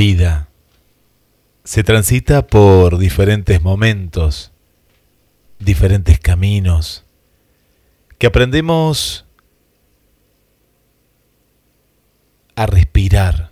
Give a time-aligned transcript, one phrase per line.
[0.00, 0.48] Vida
[1.62, 4.50] se transita por diferentes momentos,
[5.58, 7.04] diferentes caminos,
[8.16, 9.26] que aprendemos
[12.56, 13.50] a respirar,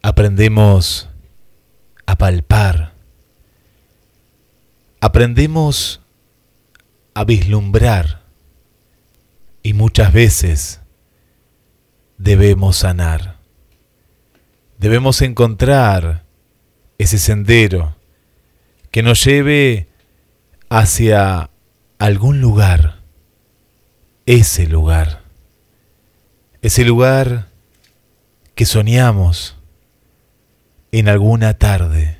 [0.00, 1.08] aprendemos
[2.06, 2.94] a palpar,
[5.00, 6.00] aprendemos
[7.14, 8.22] a vislumbrar.
[9.64, 10.80] Y muchas veces
[12.16, 13.39] debemos sanar.
[14.80, 16.24] Debemos encontrar
[16.96, 17.96] ese sendero
[18.90, 19.88] que nos lleve
[20.70, 21.50] hacia
[21.98, 23.00] algún lugar,
[24.24, 25.20] ese lugar,
[26.62, 27.48] ese lugar
[28.54, 29.54] que soñamos
[30.92, 32.16] en alguna tarde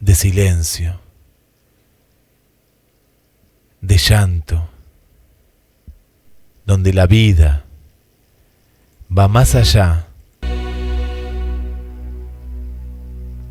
[0.00, 1.00] de silencio,
[3.80, 4.68] de llanto,
[6.64, 7.64] donde la vida
[9.16, 10.05] va más allá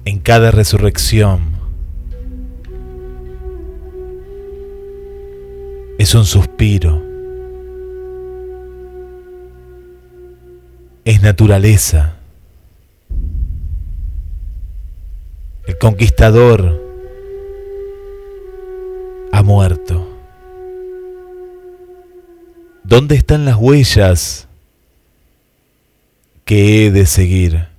[0.06, 1.56] en cada resurrección.
[5.98, 7.02] Es un suspiro.
[11.04, 12.18] Es naturaleza.
[15.66, 16.82] El conquistador
[19.32, 20.08] ha muerto.
[22.84, 24.48] ¿Dónde están las huellas
[26.46, 27.75] que he de seguir?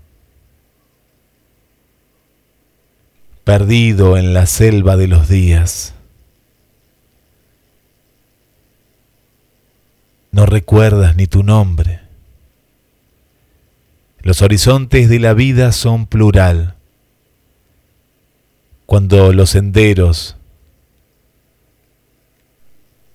[3.47, 5.95] Perdido en la selva de los días.
[10.33, 12.01] No recuerdas ni tu nombre.
[14.19, 16.75] Los horizontes de la vida son plural.
[18.85, 20.35] Cuando los senderos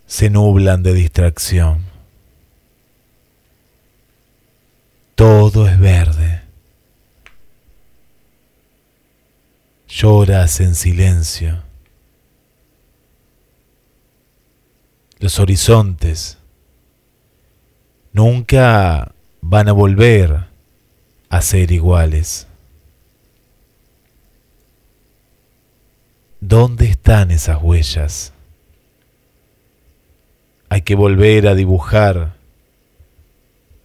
[0.06, 1.84] se nublan de distracción.
[5.16, 6.31] Todo es verde.
[9.94, 11.62] Lloras en silencio.
[15.20, 16.38] Los horizontes
[18.14, 20.46] nunca van a volver
[21.28, 22.48] a ser iguales.
[26.40, 28.32] ¿Dónde están esas huellas?
[30.70, 32.34] Hay que volver a dibujar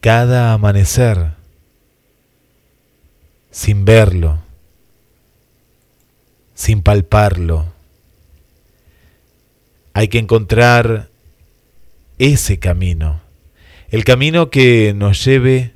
[0.01, 1.33] cada amanecer
[3.51, 4.46] sin verlo,
[6.57, 7.67] sin palparlo.
[9.95, 11.09] Hay que encontrar
[12.19, 13.21] ese camino,
[13.91, 15.71] el camino que nos lleve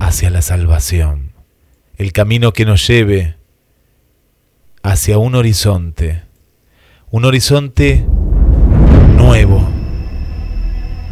[0.00, 1.30] hacia la salvación,
[1.96, 3.36] el camino que nos lleve
[4.82, 6.22] hacia un horizonte
[7.12, 8.06] un horizonte
[9.18, 9.68] nuevo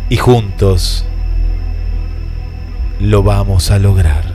[0.09, 1.05] y juntos
[2.99, 4.30] lo vamos a lograr.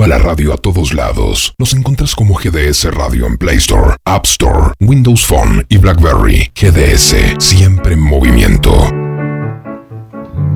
[0.00, 1.52] Lleva la radio a todos lados.
[1.58, 6.50] Nos encuentras como GDS Radio en Play Store, App Store, Windows Phone y BlackBerry.
[6.58, 8.72] GDS, siempre en movimiento.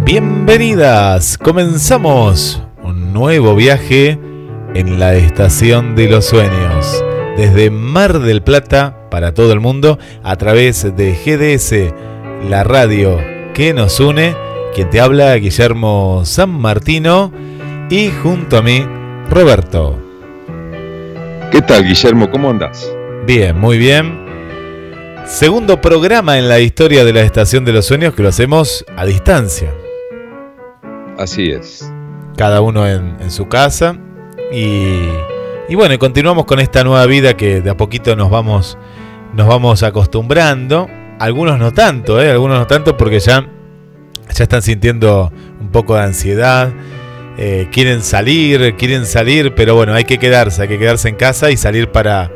[0.07, 4.19] Bienvenidas, comenzamos un nuevo viaje
[4.75, 7.05] en la estación de los sueños.
[7.37, 13.21] Desde Mar del Plata para todo el mundo a través de GDS, la radio
[13.53, 14.35] que nos une.
[14.75, 17.31] Quien te habla, Guillermo San Martino
[17.91, 18.87] y junto a mí
[19.35, 19.99] Roberto.
[21.51, 22.31] ¿Qué tal, Guillermo?
[22.31, 22.89] ¿Cómo andas?
[23.27, 24.25] Bien, muy bien.
[25.27, 29.05] Segundo programa en la historia de la Estación de los Sueños que lo hacemos a
[29.05, 29.75] distancia.
[31.19, 31.93] Así es.
[32.37, 33.97] Cada uno en, su casa.
[34.53, 35.01] Y,
[35.69, 38.79] y, bueno, continuamos con esta nueva vida que de a poquito nos vamos,
[39.35, 40.89] nos vamos acostumbrando.
[41.19, 42.31] Algunos no tanto, ¿eh?
[42.31, 43.49] algunos no tanto porque ya,
[44.33, 46.73] ya están sintiendo un poco de ansiedad
[47.37, 51.51] eh, quieren salir, quieren salir, pero bueno, hay que quedarse, hay que quedarse en casa
[51.51, 52.31] y salir para,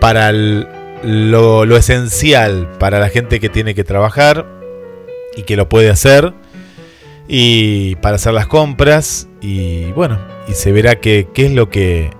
[0.00, 4.46] para lo, esencial, para la gente que tiene que trabajar
[5.36, 6.32] y que lo puede hacer,
[7.28, 10.18] y para hacer las compras, y bueno,
[10.48, 12.10] y se verá qué es lo que,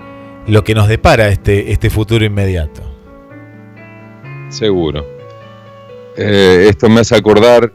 [0.46, 2.82] lo que nos depara este, este futuro inmediato.
[4.50, 5.06] Seguro.
[6.16, 7.72] Eh, esto me hace acordar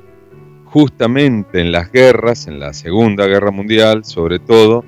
[0.75, 4.83] justamente en las guerras, en la Segunda Guerra Mundial sobre todo,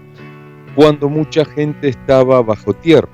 [0.76, 3.08] cuando mucha gente estaba bajo tierra.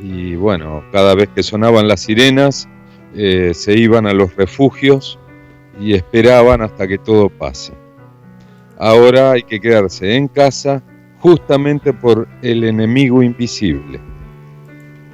[0.00, 2.66] Y bueno, cada vez que sonaban las sirenas,
[3.14, 5.18] eh, se iban a los refugios
[5.78, 7.74] y esperaban hasta que todo pase.
[8.78, 10.82] Ahora hay que quedarse en casa
[11.18, 14.00] justamente por el enemigo invisible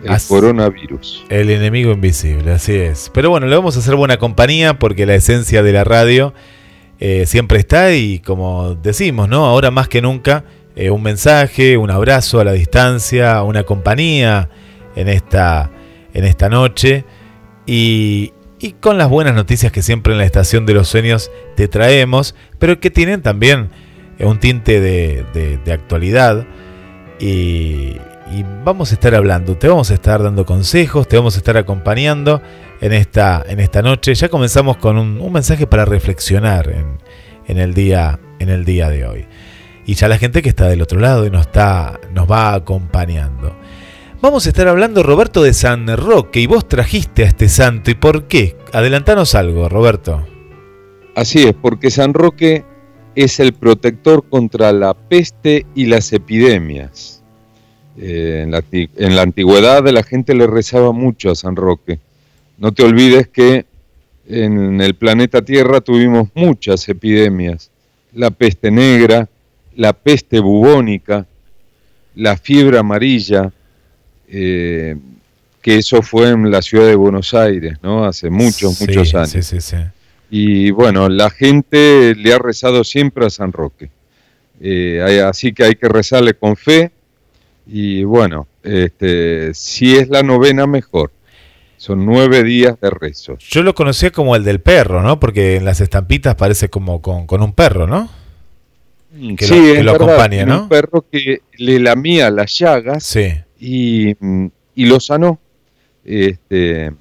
[0.04, 1.25] el coronavirus.
[1.28, 3.11] El enemigo invisible, así es.
[3.12, 6.35] Pero bueno, le vamos a hacer buena compañía porque la esencia de la radio
[6.99, 9.47] eh, siempre está y como decimos, ¿no?
[9.47, 10.45] Ahora más que nunca,
[10.76, 14.49] eh, un mensaje, un abrazo a la distancia, una compañía
[14.97, 15.71] en esta,
[16.14, 17.04] en esta noche
[17.66, 21.69] y, y con las buenas noticias que siempre en la Estación de los Sueños te
[21.69, 23.71] traemos, pero que tienen también
[24.19, 25.25] un tinte de,
[25.64, 26.47] de actualidad.
[27.19, 27.97] Y,
[28.33, 31.57] y vamos a estar hablando, te vamos a estar dando consejos, te vamos a estar
[31.57, 32.41] acompañando
[32.81, 34.15] en esta, en esta noche.
[34.15, 36.71] Ya comenzamos con un, mensaje para reflexionar
[37.47, 39.27] en, el día, en el día de hoy.
[39.85, 43.57] Y ya la gente que está del otro lado y nos, está, nos va acompañando.
[44.23, 47.91] Vamos a estar hablando, Roberto, de San Roque y vos trajiste a este santo.
[47.91, 48.57] ¿Y por qué?
[48.73, 50.25] Adelantanos algo, Roberto.
[51.17, 52.65] Así es, porque San Roque
[53.17, 57.20] es el protector contra la peste y las epidemias.
[58.02, 61.99] Eh, en, la, antigüedad la gente le rezaba mucho a San Roque.
[62.57, 63.66] No te olvides que
[64.26, 67.71] en el planeta Tierra tuvimos muchas epidemias.
[68.14, 69.28] La peste negra,
[69.76, 71.26] la peste bubónica,
[72.14, 73.52] la fiebre amarilla,
[74.28, 74.97] eh,
[75.61, 78.04] que eso fue en la ciudad de Buenos Aires, ¿no?
[78.07, 79.75] Hace muchos, muchos años.
[80.30, 83.90] y bueno, la gente le ha rezado siempre a San Roque.
[84.59, 86.92] Eh, así que hay que rezarle con fe
[87.73, 91.12] y bueno, este, si es la novena, mejor.
[91.77, 93.39] Son nueve días de rezo.
[93.39, 95.19] Yo lo conocía como el del perro, ¿no?
[95.19, 98.11] Porque en las estampitas parece como con, un perro, ¿no?
[99.15, 100.65] Mm, que sí, lo, lo acompaña, ¿no?
[100.65, 103.17] Un perro que le lamía las llagas
[103.59, 104.11] y,
[104.75, 105.39] y, lo sanó.
[106.05, 106.93] Este,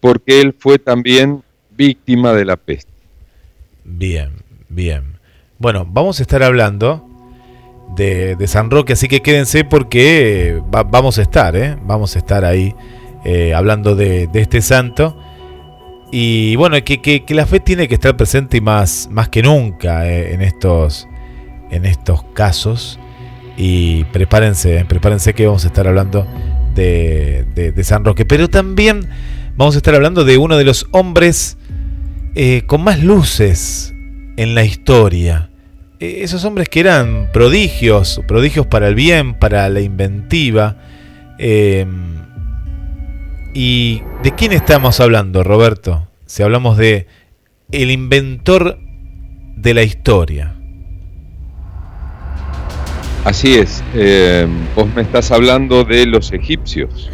[0.00, 1.42] porque él fue también
[1.76, 2.92] víctima de la peste.
[3.84, 4.30] Bien,
[4.68, 5.18] bien.
[5.58, 7.06] Bueno, vamos a estar hablando
[7.94, 11.76] de, San Roque, así que quédense porque vamos a estar, ¿eh?
[11.82, 12.74] vamos a estar ahí
[13.24, 15.18] eh, hablando de, este santo.
[16.10, 20.34] Y bueno, que, la fe tiene que estar presente y más, más que nunca eh,
[20.34, 21.08] en, estos,
[21.70, 22.98] en estos casos.
[23.56, 26.26] Y prepárense, prepárense que vamos a estar hablando
[26.74, 28.24] de, San Roque.
[28.24, 29.08] Pero también
[29.56, 31.56] vamos a estar hablando de uno de los hombres
[32.66, 33.94] con más luces
[34.36, 35.53] en la historia eh,
[36.22, 40.76] esos hombres que eran prodigios, prodigios para el bien, para la inventiva.
[41.38, 42.14] Em,
[43.54, 46.08] ¿Y de quién estamos hablando, Roberto?
[46.26, 47.06] Si hablamos de
[47.70, 48.78] el inventor
[49.56, 50.54] de la historia.
[53.24, 57.10] Así es, em, vos me estás hablando de los egipcios.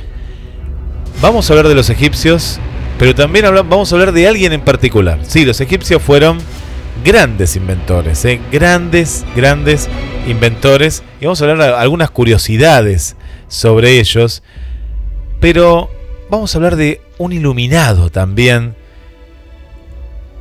[1.20, 2.59] Vamos a hablar de los egipcios,
[2.99, 5.20] pero también vamos a hablar de alguien en particular.
[5.23, 6.38] Sí, los egipcios fueron
[7.04, 8.40] grandes inventores, ¿eh?
[8.52, 9.88] grandes, grandes
[10.26, 11.02] inventores.
[11.21, 13.16] Y vamos a hablar de algunas curiosidades
[13.49, 14.42] sobre ellos.
[15.40, 15.90] Pero
[16.30, 18.75] vamos a hablar de un iluminado también.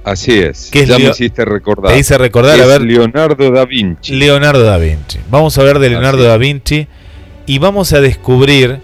[0.04, 0.70] Así es.
[0.72, 1.94] ¿Qué es ya me Leo- hiciste recordar.
[1.94, 4.16] Te hice recordar, Es a ver, Leonardo da Vinci.
[4.16, 5.20] Leonardo da Vinci.
[5.30, 6.88] Vamos a hablar de Leonardo da Vinci
[7.46, 8.80] y vamos a descubrir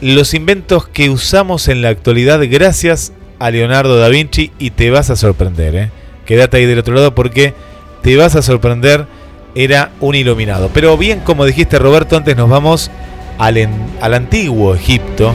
[0.00, 5.10] los inventos que usamos en la actualidad gracias a Leonardo da Vinci y te vas
[5.10, 5.74] a sorprender.
[5.74, 5.90] ¿eh?
[6.26, 7.54] Quédate ahí del otro lado porque
[8.02, 9.06] te vas a sorprender.
[9.54, 10.70] Era un iluminado.
[10.72, 12.90] Pero bien, como dijiste Roberto, antes nos vamos
[13.38, 13.68] al,
[14.00, 15.34] al antiguo Egipto,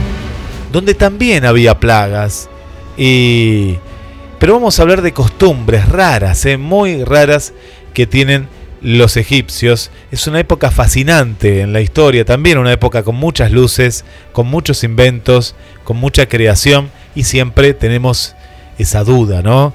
[0.72, 2.50] donde también había plagas.
[2.98, 3.78] Y...
[4.40, 6.58] Pero vamos a hablar de costumbres raras, ¿eh?
[6.58, 7.54] muy raras,
[7.94, 8.48] que tienen
[8.82, 9.92] los egipcios.
[10.12, 14.84] Es una época fascinante en la historia, también una época con muchas luces, con muchos
[14.84, 18.36] inventos, con mucha creación y siempre tenemos
[18.78, 19.74] esa duda, ¿no?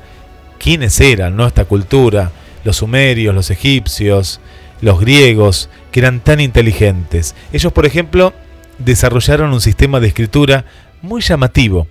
[0.62, 1.46] ¿Quiénes eran, no?
[1.46, 2.30] Esta cultura,
[2.64, 4.40] los sumerios, los egipcios,
[4.80, 7.34] los griegos, que eran tan inteligentes.
[7.52, 8.32] Ellos, por ejemplo,
[8.78, 10.64] desarrollaron un sistema de escritura
[11.02, 11.88] muy llamativo,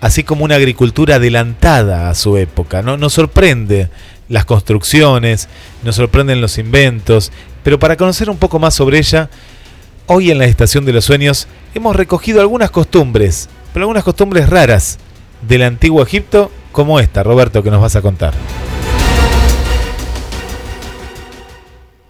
[0.00, 2.82] así como una agricultura adelantada a su época.
[2.82, 2.96] ¿no?
[2.96, 3.90] Nos sorprende
[4.28, 5.48] las construcciones,
[5.84, 9.28] nos sorprenden los inventos, pero para conocer un poco más sobre ella,
[10.06, 14.98] hoy en la Estación de los Sueños hemos recogido algunas costumbres, pero algunas costumbres raras
[15.46, 18.34] del antiguo Egipto, como esta, Roberto, que nos vas a contar.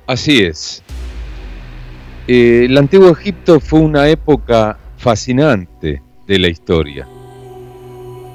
[0.09, 0.83] Así es.
[2.27, 7.07] Eh, el antiguo Egipto fue una época fascinante de la historia.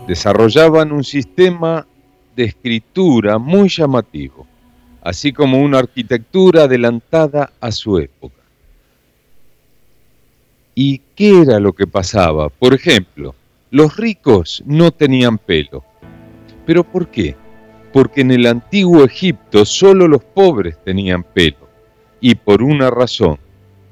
[0.07, 1.85] Desarrollaban un sistema
[2.33, 4.47] de escritura muy llamativo,
[5.01, 8.41] así como una arquitectura adelantada a su época.
[10.75, 12.47] ¿Y qué era lo que pasaba?
[12.47, 13.35] Por ejemplo,
[13.69, 15.90] los ricos no tenían pelo.
[16.71, 17.35] ¿Pero por qué?
[17.91, 21.67] Porque en el antiguo Egipto solo los pobres tenían pelo.
[22.21, 23.39] Y por una razón.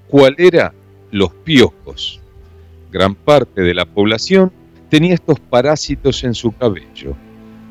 [0.08, 0.74] ¿Cuál era?
[1.12, 2.22] Los piojos.
[2.90, 4.54] Gran parte de la población
[4.88, 7.18] tenía estos parásitos en su cabello.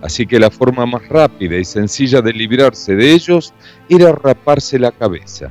[0.02, 3.54] Así que la forma más rápida y sencilla de librarse de ellos
[3.88, 5.50] era raparse la cabeza.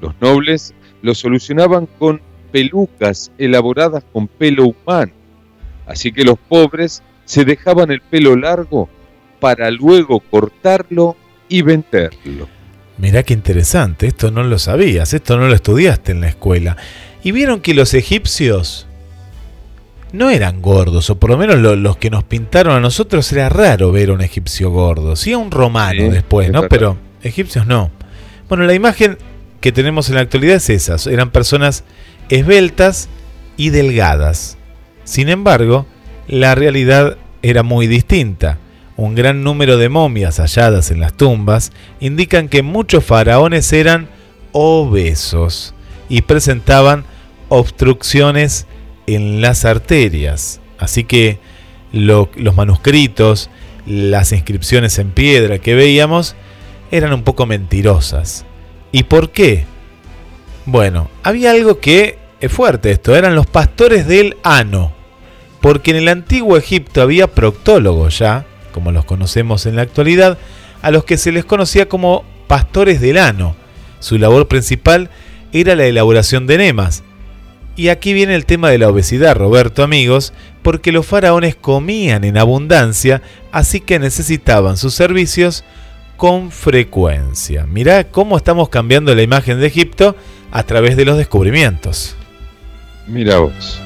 [0.00, 5.12] Los nobles lo solucionaban con pelucas elaboradas con pelo humano.
[5.86, 8.88] Así que los pobres se dejaban el pelo largo
[9.40, 11.16] para luego cortarlo
[11.48, 12.48] y venderlo.
[12.98, 16.76] Mirá qué interesante, esto no lo sabías, esto no lo estudiaste en la escuela.
[17.24, 18.86] Y vieron que los egipcios
[20.12, 23.48] no eran gordos, o por lo menos lo- los que nos pintaron a nosotros era
[23.48, 25.16] raro ver a un egipcio gordo.
[25.16, 26.68] Sí, a un romano Sí, después, es ¿no?
[26.68, 27.90] Pero egipcios no.
[28.48, 29.16] Bueno, la imagen
[29.60, 31.84] que tenemos en la actualidad es esa, eran personas
[32.28, 33.08] esbeltas
[33.56, 34.58] y delgadas.
[35.04, 35.86] Sin embargo,
[36.32, 38.56] la realidad era muy distinta.
[38.96, 44.08] Un gran número de momias halladas en las tumbas indican que muchos faraones eran
[44.52, 45.74] obesos
[46.08, 47.04] y presentaban
[47.50, 48.66] obstrucciones
[49.06, 50.62] en las arterias.
[50.78, 51.38] Así que
[51.92, 53.50] lo- los manuscritos,
[53.84, 56.34] las inscripciones en piedra que veíamos
[56.90, 58.46] eran un poco mentirosas.
[58.90, 59.66] ¿Y por qué?
[60.64, 64.92] Bueno, había algo que es fuerte esto, eran los pastores del ano.
[65.62, 70.36] Porque en el antiguo Egipto había proctólogos ya, como los conocemos en la actualidad,
[70.82, 73.56] a los que se les conocía como pastores del ano.
[74.00, 75.08] Su labor principal
[75.52, 77.04] era la elaboración de enemas.
[77.76, 82.36] Y aquí viene el tema de la obesidad, Roberto, amigos, porque los faraones comían en
[82.36, 85.64] abundancia, así que necesitaban sus servicios
[86.16, 87.66] con frecuencia.
[87.66, 90.16] Mirá cómo estamos cambiando la imagen de Egipto
[90.50, 92.16] a través de los descubrimientos.
[93.06, 93.80] Mira vos.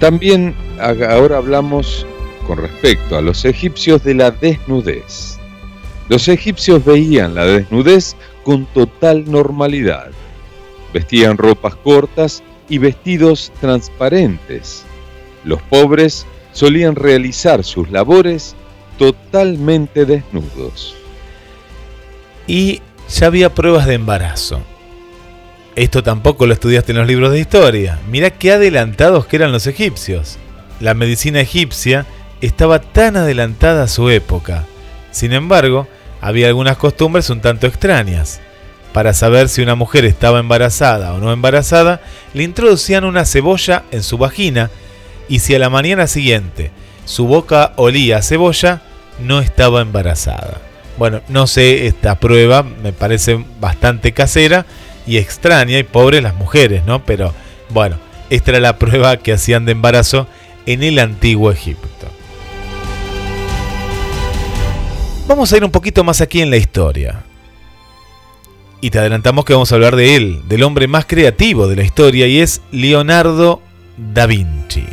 [0.00, 2.06] También ahora hablamos
[2.46, 5.38] con respecto a los egipcios de la desnudez.
[6.08, 10.10] Los egipcios veían la desnudez con total normalidad.
[10.94, 14.84] Vestían ropas cortas y vestidos transparentes.
[15.44, 18.56] Los pobres solían realizar sus labores
[18.98, 20.96] totalmente desnudos.
[22.46, 24.60] Y ya había pruebas de embarazo.
[25.76, 27.98] Esto tampoco lo estudiaste en los libros de historia.
[28.08, 30.38] Mirá qué adelantados que eran los egipcios.
[30.80, 32.06] La medicina egipcia
[32.40, 34.64] estaba tan adelantada a su época.
[35.10, 35.86] Sin embargo,
[36.20, 38.40] había algunas costumbres un tanto extrañas.
[38.92, 42.00] Para saber si una mujer estaba embarazada o no embarazada,
[42.34, 44.70] le introducían una cebolla en su vagina
[45.28, 46.72] y si a la mañana siguiente
[47.04, 48.82] su boca olía a cebolla,
[49.20, 50.60] no estaba embarazada.
[50.98, 54.66] Bueno, no sé, esta prueba me parece bastante casera
[55.10, 57.04] y extraña y pobres las mujeres, ¿no?
[57.04, 57.34] Pero
[57.70, 57.96] bueno,
[58.30, 60.28] esta era la prueba que hacían de embarazo
[60.66, 62.06] en el antiguo Egipto.
[65.26, 67.24] Vamos a ir un poquito más aquí en la historia.
[68.80, 71.82] Y te adelantamos que vamos a hablar de él, del hombre más creativo de la
[71.82, 73.60] historia, y es Leonardo
[73.96, 74.86] da Vinci.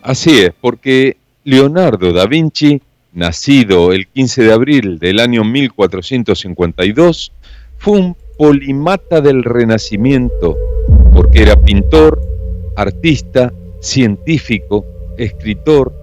[0.00, 2.80] Así es, porque Leonardo da Vinci,
[3.16, 7.32] nacido el 15 de abril del año 1452,
[7.78, 10.54] fue un polimata del Renacimiento,
[11.14, 12.20] porque era pintor,
[12.76, 14.84] artista, científico,
[15.16, 15.94] escritor,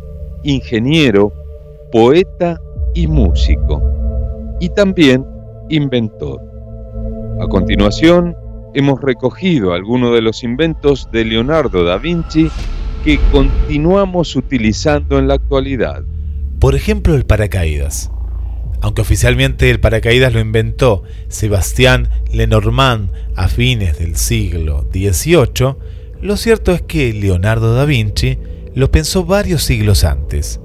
[0.43, 1.31] ingeniero,
[1.91, 2.59] poeta
[2.95, 3.83] y músico,
[4.59, 5.23] y también
[5.69, 6.41] inventor.
[7.39, 8.35] A continuación,
[8.73, 12.49] hemos recogido algunos de los inventos de Leonardo da Vinci
[13.05, 16.03] que continuamos utilizando en la actualidad.
[16.63, 18.09] Por ejemplo, el paracaídas.
[18.79, 25.75] Aunque oficialmente el paracaídas lo inventó Sebastián Lenormand a fines del siglo XVIII,
[26.21, 28.37] lo cierto es que Leonardo da Vinci
[28.75, 30.61] lo pensó varios siglos antes.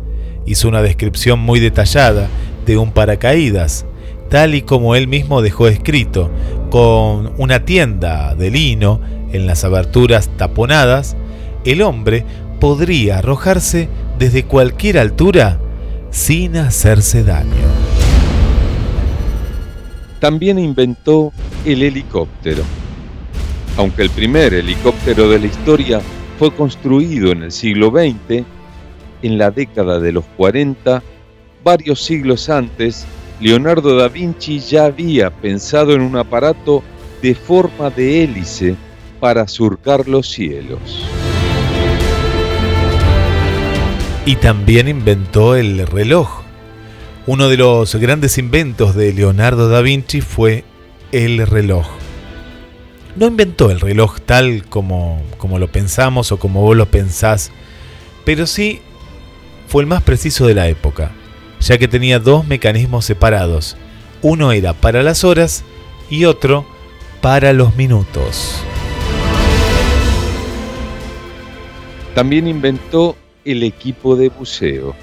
[0.47, 2.29] Hizo una descripción muy detallada
[2.65, 3.85] de un paracaídas,
[4.31, 6.31] tal y como él mismo dejó escrito,
[6.71, 9.01] con una tienda de lino
[9.33, 11.17] en las aberturas taponadas,
[11.65, 12.25] el hombre
[12.61, 15.59] podría arrojarse desde cualquier altura
[16.11, 17.53] sin hacerse daño.
[20.21, 21.33] También inventó
[21.65, 22.63] el helicóptero.
[23.77, 26.01] Aunque el primer helicóptero de la historia
[26.39, 28.45] fue construido en el siglo XX,
[29.23, 31.03] en la década de los 40,
[31.63, 33.07] varios siglos antes,
[33.41, 36.83] Leonardo da Vinci ya había pensado en un aparato
[37.23, 38.75] de forma de hélice
[39.21, 41.05] para surcar los cielos.
[44.27, 46.43] Y también inventó el reloj.
[47.27, 50.65] Uno de los grandes inventos de Leonardo da Vinci fue
[51.13, 51.87] el reloj.
[53.17, 57.51] No inventó el reloj tal como, como lo pensamos o como vos lo pensás,
[58.25, 58.81] pero sí
[59.67, 61.11] fue el más preciso de la época
[61.61, 63.77] ya que tenía dos mecanismos separados.
[64.23, 65.65] Uno era para las horas
[66.11, 66.67] y otro
[67.21, 68.63] para los minutos.
[72.15, 73.17] También inventó
[73.51, 74.95] el equipo de buceo.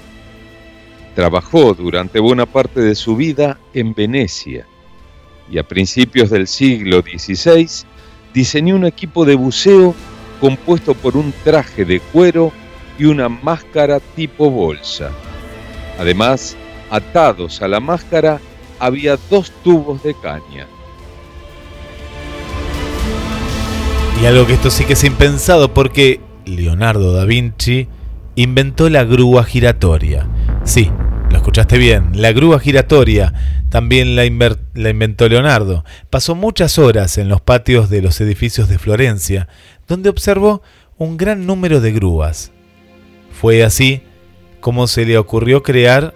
[1.14, 4.66] Trabajó durante buena parte de su vida en Venecia
[5.50, 7.68] y a principios del siglo XVI
[8.34, 9.94] diseñó un equipo de buceo
[10.40, 12.52] compuesto por un traje de cuero
[12.98, 15.10] y una máscara tipo bolsa.
[15.98, 16.56] Además,
[16.90, 18.40] atados a la máscara
[18.78, 20.66] había dos tubos de caña.
[24.20, 27.88] Y algo que esto sí que es impensado porque Leonardo da Vinci
[28.36, 30.28] inventó la grúa giratoria.
[30.64, 30.90] Sí,
[31.30, 33.32] lo escuchaste bien, la grúa giratoria
[33.68, 34.22] también la,
[34.74, 35.84] la, inventó Leonardo.
[36.08, 39.48] Pasó muchas horas en los patios de los edificios de Florencia,
[39.88, 40.62] donde observó
[40.98, 42.52] un gran número de grúas.
[43.32, 44.02] Fue así
[44.60, 46.14] cómo se le ocurrió crear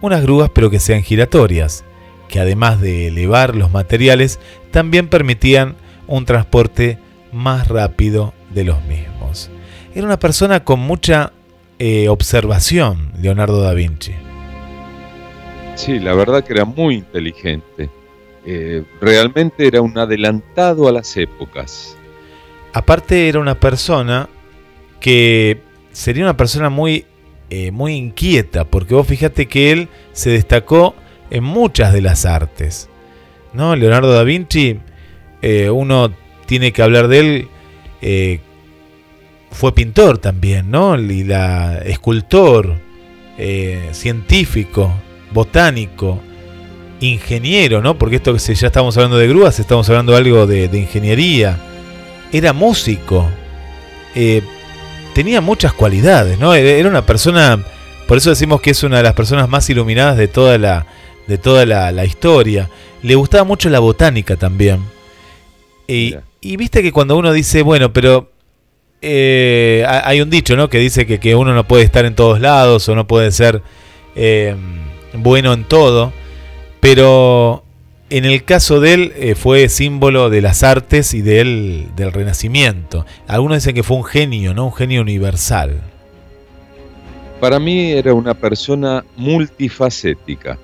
[0.00, 1.84] unas grúas pero que sean giratorias,
[2.28, 4.38] que además de elevar los materiales,
[4.70, 5.74] también permitían
[6.06, 6.98] un transporte
[7.32, 9.50] más rápido de los mismos.
[9.98, 11.32] Era una persona con mucha
[11.80, 14.12] eh, observación, Leonardo da Vinci.
[15.74, 17.90] Sí, la verdad que era muy inteligente.
[18.46, 21.96] Eh, realmente era un adelantado a las épocas.
[22.72, 24.28] Aparte era una persona
[25.00, 27.04] que sería una persona muy
[27.50, 30.94] eh, muy inquieta, porque vos fíjate que él se destacó
[31.28, 32.88] en muchas de las artes.
[33.52, 33.74] ¿no?
[33.74, 34.78] Leonardo da Vinci,
[35.42, 36.14] eh, uno
[36.46, 37.48] tiene que hablar de él,
[39.50, 40.98] fue pintor también, ¿no?
[40.98, 42.76] Y la, escultor,
[43.92, 44.92] científico,
[45.32, 46.20] botánico,
[47.00, 47.96] ingeniero, ¿no?
[47.96, 51.58] Porque esto que ya estamos hablando de grúas, estamos hablando de algo de, de ingeniería.
[52.32, 53.28] Era músico
[55.18, 56.54] tenía muchas cualidades, ¿no?
[56.54, 57.60] Era una persona,
[58.06, 60.86] por eso decimos que es una de las personas más iluminadas de toda la,
[61.26, 62.70] de toda la, historia.
[63.02, 64.78] Le gustaba mucho la botánica también.
[65.88, 68.30] Y, viste que cuando uno dice, bueno, pero
[69.00, 70.68] eh, hay un dicho, ¿no?
[70.68, 73.62] Que dice que, que, uno no puede estar en todos lados o no puede ser
[74.16, 74.56] eh,
[75.14, 76.12] bueno en todo.
[76.80, 77.64] Pero
[78.10, 83.06] en el caso de él eh, fue símbolo de las artes y del, del Renacimiento.
[83.26, 84.66] Algunos dicen que fue un genio, ¿no?
[84.66, 85.80] Un genio universal.
[87.40, 90.58] Para mí era una persona multifacética.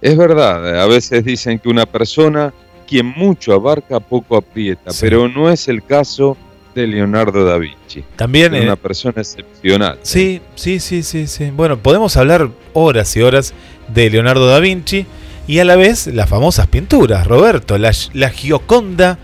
[0.00, 2.52] Es verdad, a veces dicen que una persona
[2.86, 6.36] quien mucho abarca poco aprieta, pero no es el caso
[6.74, 8.04] de Leonardo da Vinci.
[8.16, 9.98] También es una persona excepcional.
[10.02, 11.50] Sí, sí, sí, sí, sí.
[11.50, 13.54] Bueno, podemos hablar horas y horas
[13.88, 15.06] de Leonardo da Vinci
[15.46, 17.92] y a la vez las famosas pinturas, Roberto, la,
[18.30, 19.18] Gioconda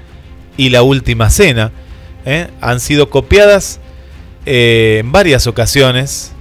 [0.57, 1.71] y la Última Cena,
[2.25, 2.49] ¿eh?
[2.61, 3.79] han sido copiadas
[4.47, 6.33] eh, en varias ocasiones,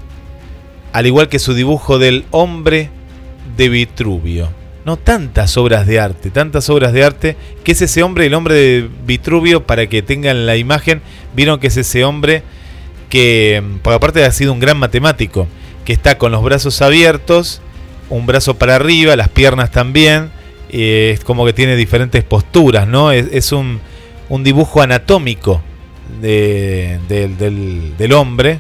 [0.94, 2.90] al igual que su dibujo del hombre
[3.58, 4.63] de Vitruvio.
[4.86, 8.56] No tantas obras de arte, tantas obras de arte, que es ese hombre, el hombre
[8.56, 11.02] de Vitruvio, para que tengan la imagen,
[11.36, 12.44] vieron que es ese hombre
[13.10, 15.48] que, por aparte ha sido un gran matemático,
[15.86, 17.62] que está con los brazos abiertos,
[18.10, 20.32] un brazo para arriba, las piernas también,
[20.70, 23.12] eh, es como que tiene diferentes posturas, ¿no?
[23.12, 23.80] Es, un,
[24.40, 25.62] dibujo anatómico
[26.20, 28.60] de, del, del, hombre.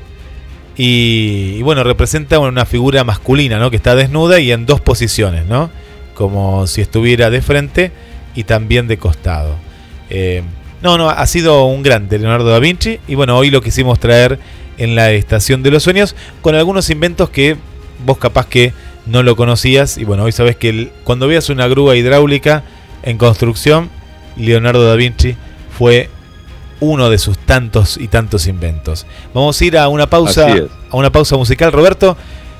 [0.78, 3.72] Y, bueno, representa una figura masculina, ¿no?
[3.72, 5.72] Que está desnuda y en dos posiciones, ¿no?
[6.14, 7.92] Como si estuviera de frente
[8.36, 9.56] y también de costado.
[10.10, 10.44] Eh,
[10.82, 13.00] no, no, ha sido un grande Leonardo da Vinci.
[13.08, 14.40] Y bueno, hoy lo quisimos traer
[14.78, 17.58] en la Estación de los Sueños con algunos inventos que
[18.06, 18.74] vos capaz que
[19.06, 19.98] no lo conocías.
[19.98, 22.64] Y bueno, hoy sabes que cuando veas una grúa hidráulica
[23.04, 23.90] en construcción,
[24.36, 25.36] Leonardo da Vinci
[25.78, 26.10] fue
[26.80, 29.06] uno de sus tantos y tantos inventos.
[29.34, 30.48] Vamos a ir a una pausa,
[30.90, 32.18] a una pausa musical, Roberto,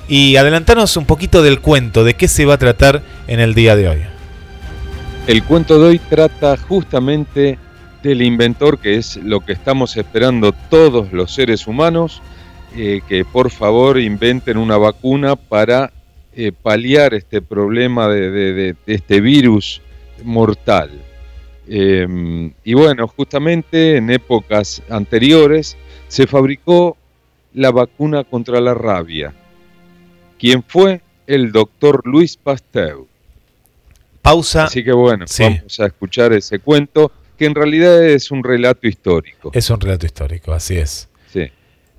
[0.08, 3.76] y adelantarnos un poquito del cuento, de qué se va a tratar en el día
[3.76, 4.00] de hoy.
[5.28, 7.58] El cuento de hoy trata justamente
[8.04, 12.22] del inventor, que es lo que estamos esperando todos los seres humanos,
[12.76, 15.94] eh, que por favor inventen una vacuna para
[16.36, 19.82] eh, paliar este problema de, este virus
[20.24, 20.90] mortal.
[21.68, 25.78] Em, y bueno, justamente en épocas anteriores
[26.10, 26.98] se fabricó
[27.54, 29.34] la vacuna contra la rabia.
[30.44, 31.00] ¿Quién fue?
[31.26, 33.06] El doctor Luis Pasteur.
[34.22, 34.66] Pausa.
[34.66, 39.52] Así que bueno, vamos a escuchar ese cuento que en realidad es un relato histórico.
[39.54, 41.08] Es un relato histórico, así es.
[41.32, 41.50] Sí.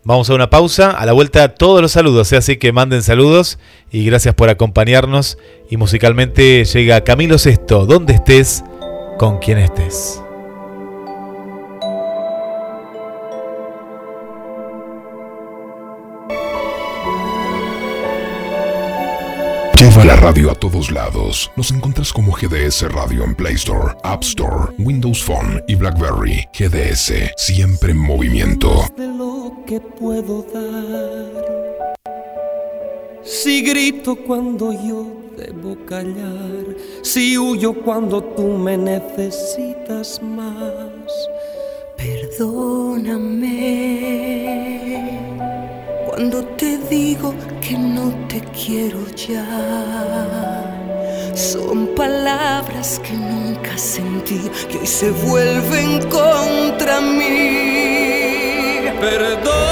[0.03, 2.37] Vamos a una pausa, a la vuelta todos los saludos, ¿eh?
[2.37, 3.59] así que manden saludos
[3.91, 5.39] y gracias por acompañarnos.
[5.71, 8.63] Y musicalmente llega Camilo Sesto, donde estés,
[9.17, 10.24] con quien estés.
[19.85, 21.53] Lleva la radio a todos lados.
[21.57, 26.49] Nos encuentras como GDS Radio en Play Store, App Store, Windows Phone y BlackBerry.
[26.59, 28.87] GDS, siempre en movimiento.
[28.97, 31.95] De lo que puedo dar.
[33.23, 36.65] Si grito cuando yo debo callar,
[37.03, 41.13] si huyo cuando tú me necesitas más,
[41.99, 43.35] perdóname
[46.15, 49.45] cuando te digo que no te quiero ya.
[51.35, 58.85] Son palabras que nunca sentí, que hoy se vuelven contra mí.
[59.01, 59.64] Perdón.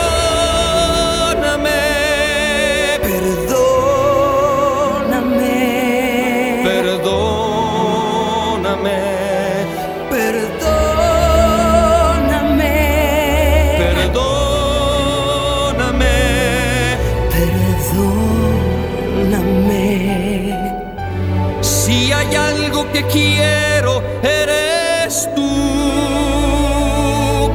[22.92, 25.48] Que quiero eres tú.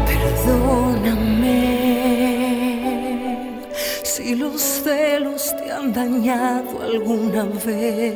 [0.05, 1.57] Perdóname
[4.03, 8.15] si los celos te han dañado alguna vez.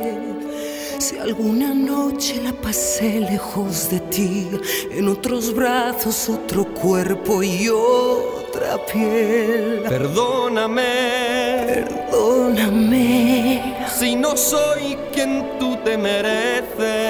[1.00, 4.50] Si alguna noche la pasé lejos de ti,
[4.92, 9.82] en otros brazos, otro cuerpo y otra piel.
[9.90, 13.76] Perdóname, perdóname.
[13.98, 17.01] Si no soy quien tú te mereces.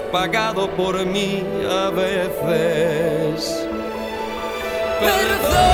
[0.00, 3.66] Pagado por mí a veces.
[5.00, 5.64] Perdóname.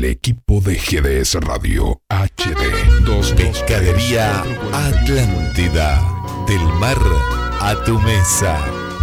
[0.00, 6.00] El equipo de GDS Radio HD 2 Pescadería Atlántida.
[6.48, 6.96] Del mar
[7.60, 8.58] a tu mesa.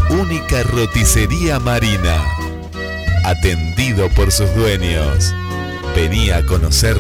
[0.09, 2.25] Única roticería marina.
[3.25, 5.35] Atendido por sus dueños.
[5.95, 6.97] Venía a conocer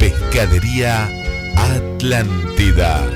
[0.00, 1.06] Pescadería
[1.54, 3.06] Atlántida.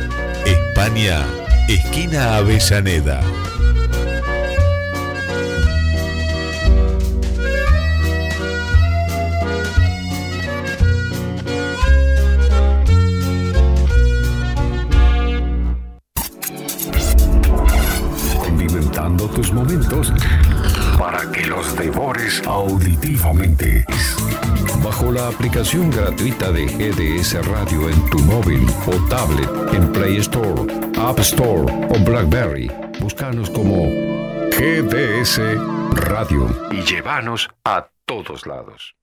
[0.44, 1.26] España,
[1.68, 3.22] esquina Avellaneda.
[19.16, 20.12] Tus momentos
[20.98, 23.84] para que los devores auditivamente.
[24.82, 30.62] Bajo la aplicación gratuita de GDS Radio en tu móvil o tablet en Play Store,
[30.98, 32.70] App Store o Blackberry.
[33.00, 33.86] Búscanos como
[34.50, 35.40] GDS
[35.94, 38.94] Radio y llévanos a todos lados.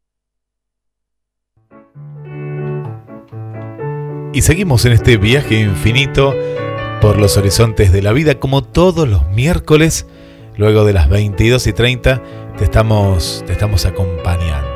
[4.31, 6.35] Y seguimos en este viaje infinito
[7.01, 10.05] por los horizontes de la vida como todos los miércoles,
[10.57, 12.21] luego de las 22 y 30,
[12.57, 14.67] te estamos, te estamos acompañando.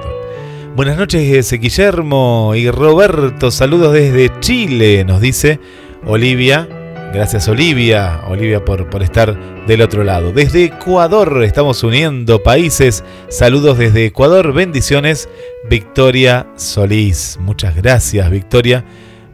[0.76, 5.60] Buenas noches Guillermo y Roberto, saludos desde Chile, nos dice
[6.06, 6.68] Olivia.
[7.14, 10.32] Gracias Olivia, Olivia por, por estar del otro lado.
[10.32, 13.04] Desde Ecuador estamos uniendo países.
[13.30, 15.30] Saludos desde Ecuador, bendiciones.
[15.70, 18.84] Victoria Solís, muchas gracias Victoria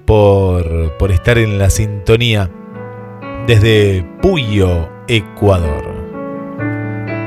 [0.05, 2.49] por, por estar en la sintonía
[3.49, 5.83] desde Puyo, Ecuador.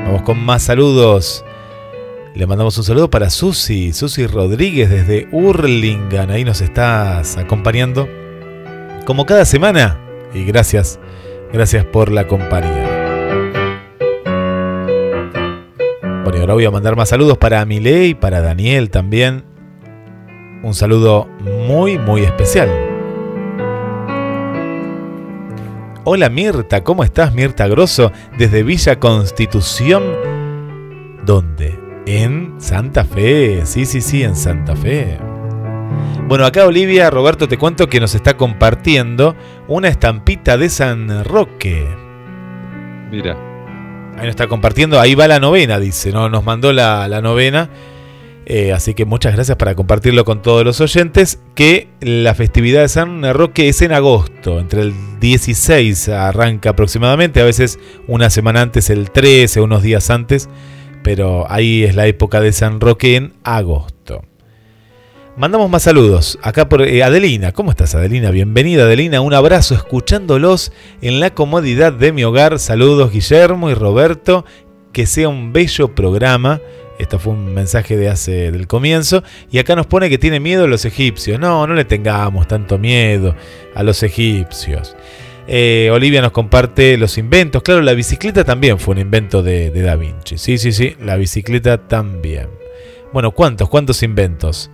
[0.05, 1.43] Vamos con más saludos.
[2.33, 6.31] Le mandamos un saludo para Susi, Susi Rodríguez desde Urlingan.
[6.31, 8.07] Ahí nos estás acompañando
[9.05, 9.99] como cada semana.
[10.33, 10.97] Y gracias,
[11.51, 12.87] gracias por la compañía.
[16.23, 19.43] Bueno, y ahora voy a mandar más saludos para Miley y para Daniel también.
[20.63, 21.27] Un saludo
[21.67, 22.92] muy, muy especial.
[26.05, 28.11] Hola Mirta, ¿cómo estás Mirta Grosso?
[28.37, 30.03] Desde Villa Constitución.
[31.25, 31.79] ¿Dónde?
[32.05, 33.65] En Santa Fe.
[33.65, 35.17] Sí, sí, sí, en Santa Fe.
[36.27, 39.37] Bueno, acá Olivia, Roberto, te cuento que nos está compartiendo
[39.69, 41.87] una estampita de San Roque.
[43.09, 43.37] Mira,
[44.15, 46.29] Ahí nos está compartiendo, ahí va la novena, dice, ¿no?
[46.29, 47.69] Nos mandó la, la novena.
[48.45, 51.39] Eh, así que muchas gracias para compartirlo con todos los oyentes.
[51.55, 57.45] Que la festividad de San Roque es en agosto, entre el 16 arranca aproximadamente, a
[57.45, 60.49] veces una semana antes, el 13, unos días antes,
[61.03, 63.93] pero ahí es la época de San Roque en agosto.
[65.35, 66.37] Mandamos más saludos.
[66.43, 67.53] Acá por eh, Adelina.
[67.53, 68.29] ¿Cómo estás, Adelina?
[68.29, 69.19] Bienvenida, Adelina.
[69.19, 70.71] Un abrazo escuchándolos
[71.01, 72.59] en la comodidad de mi hogar.
[72.59, 74.45] Saludos, Guillermo y Roberto.
[74.91, 76.61] Que sea un bello programa.
[77.03, 79.23] Esto fue un mensaje de hace del comienzo.
[79.51, 81.37] Y acá nos pone que tiene miedo a los egipcios.
[81.37, 83.35] No, no le tengamos tanto miedo
[83.75, 84.95] a los egipcios.
[85.45, 87.61] Eh, Olivia nos comparte los inventos.
[87.61, 90.37] Claro, la bicicleta también fue un invento de, Da Vinci.
[90.37, 92.47] Sí, sí, sí, la bicicleta también.
[93.11, 93.67] Bueno, ¿cuántos?
[93.67, 94.71] ¿Cuántos inventos?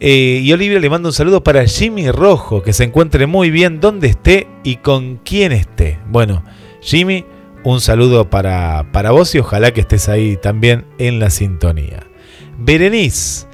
[0.00, 3.80] Eh, y Olivia le manda un saludo para Jimmy Rojo, que se encuentre muy bien
[3.80, 6.00] donde esté y con quien esté.
[6.08, 6.44] Bueno,
[6.80, 7.24] Jimmy,
[7.64, 12.06] un saludo para, para vos y ojalá que estés ahí también en la sintonía.
[12.58, 13.46] Berenice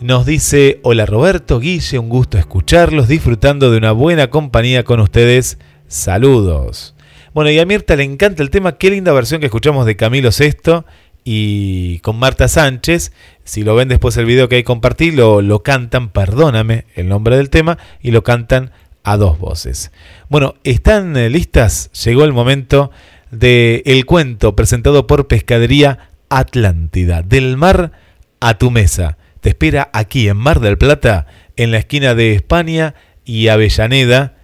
[0.00, 5.58] nos dice, hola Roberto, Guille, un gusto escucharlos, disfrutando de una buena compañía con ustedes.
[5.86, 6.94] Saludos.
[7.34, 10.30] Bueno, y a Mirta le encanta el tema, qué linda versión que escuchamos de Camilo
[10.36, 10.84] VI
[11.24, 13.12] y con Marta Sánchez.
[13.44, 17.36] Si lo ven después el video que hay compartí, lo, lo cantan, perdóname el nombre
[17.36, 18.72] del tema, y lo cantan
[19.04, 19.92] a dos voces.
[20.28, 21.90] Bueno, ¿están eh, listas?
[22.04, 22.90] Llegó el momento
[23.32, 27.92] de el cuento presentado por Pescadería Atlántida, del mar
[28.38, 29.18] a tu mesa.
[29.40, 31.26] Te espera aquí en Mar del Plata,
[31.56, 34.36] en la esquina de España y Avellaneda.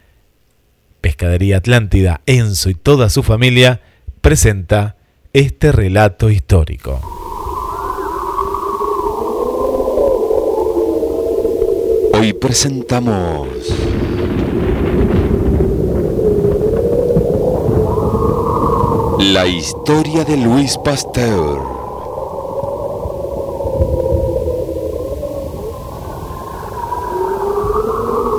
[1.00, 3.80] Pescadería Atlántida, Enzo y toda su familia
[4.20, 4.96] presenta
[5.32, 7.00] este relato histórico.
[12.14, 13.48] Hoy presentamos
[19.18, 21.58] la historia de Luis Pasteur.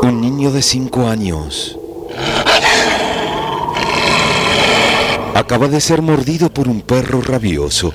[0.04, 1.78] Un niño de cinco años
[5.36, 7.92] acaba de ser mordido por un perro rabioso.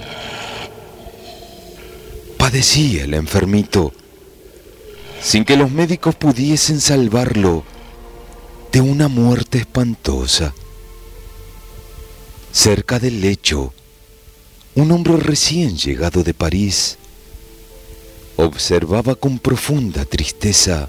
[2.36, 3.92] Padecía el enfermito
[5.22, 7.64] sin que los médicos pudiesen salvarlo
[8.72, 10.52] de una muerte espantosa.
[12.54, 13.74] Cerca del lecho,
[14.76, 16.96] un hombre recién llegado de París
[18.36, 20.88] observaba con profunda tristeza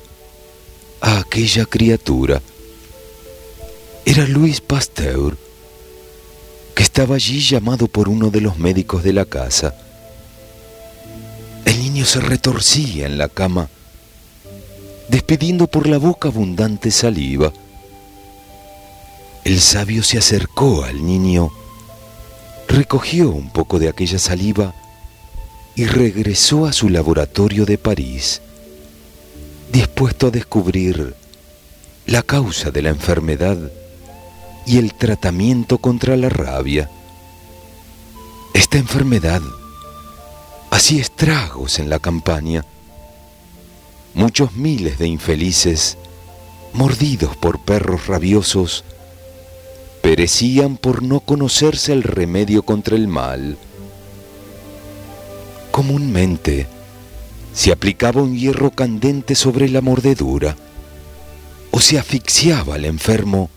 [1.01, 2.39] a aquella criatura.
[4.05, 5.35] Era Luis Pasteur,
[6.75, 9.75] que estaba allí llamado por uno de los médicos de la casa.
[11.65, 13.69] El niño se retorcía en la cama,
[15.09, 17.51] despidiendo por la boca abundante saliva.
[19.45, 21.51] El sabio se acercó al niño,
[22.67, 24.73] recogió un poco de aquella saliva
[25.75, 28.41] y regresó a su laboratorio de París,
[29.71, 31.15] dispuesto a descubrir
[32.07, 33.71] la causa de la enfermedad
[34.65, 36.89] y el tratamiento contra la rabia.
[38.55, 39.43] Esta enfermedad
[40.71, 42.65] hacía estragos en la campaña.
[44.15, 45.99] Muchos miles de infelices,
[46.73, 48.83] mordidos por perros rabiosos,
[50.05, 53.57] perecían por no conocerse el remedio contra el mal.
[55.71, 56.67] Comúnmente
[57.55, 60.55] se aplicaba un hierro candente sobre la mordedura
[61.71, 63.49] o se asfixiaba al enfermo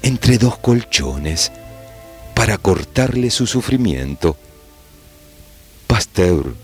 [0.00, 1.52] entre dos colchones
[2.34, 4.38] para cortarle su sufrimiento.
[5.86, 6.54] Pasteur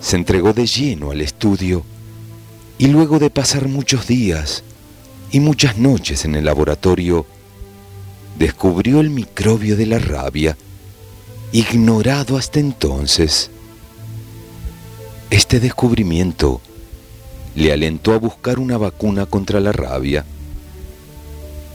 [0.00, 1.84] se entregó de lleno al estudio
[2.78, 4.64] y luego de pasar muchos días
[5.30, 7.26] y muchas noches en el laboratorio,
[8.38, 10.56] descubrió el microbio de la rabia,
[11.52, 13.50] ignorado hasta entonces.
[15.30, 16.60] Este descubrimiento
[17.54, 20.24] le alentó a buscar una vacuna contra la rabia.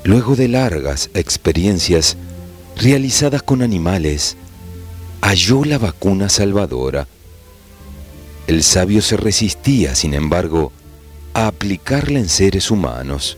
[0.06, 2.18] Luego de largas experiencias
[2.78, 4.38] realizadas con animales,
[5.22, 7.08] halló la vacuna salvadora.
[8.48, 10.72] El sabio se resistía, sin embargo,
[11.34, 13.38] a aplicarla en seres humanos.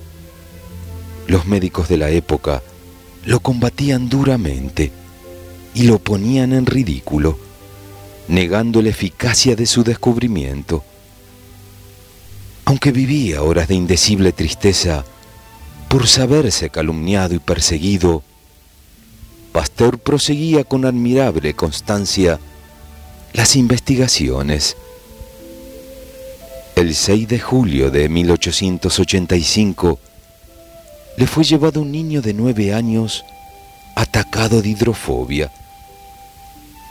[1.27, 2.61] Los médicos de la época
[3.25, 4.91] lo combatían duramente
[5.73, 7.37] y lo ponían en ridículo
[8.27, 10.83] negando la eficacia de su descubrimiento.
[12.65, 15.05] Aunque vivía horas de indecible tristeza
[15.87, 18.23] por saberse calumniado y perseguido,
[19.51, 22.39] Pasteur proseguía con admirable constancia
[23.33, 24.75] las investigaciones.
[26.75, 29.99] El 6 de julio de 1885
[31.17, 33.23] le fue llevado un niño de nueve años
[33.95, 35.51] atacado de hidrofobia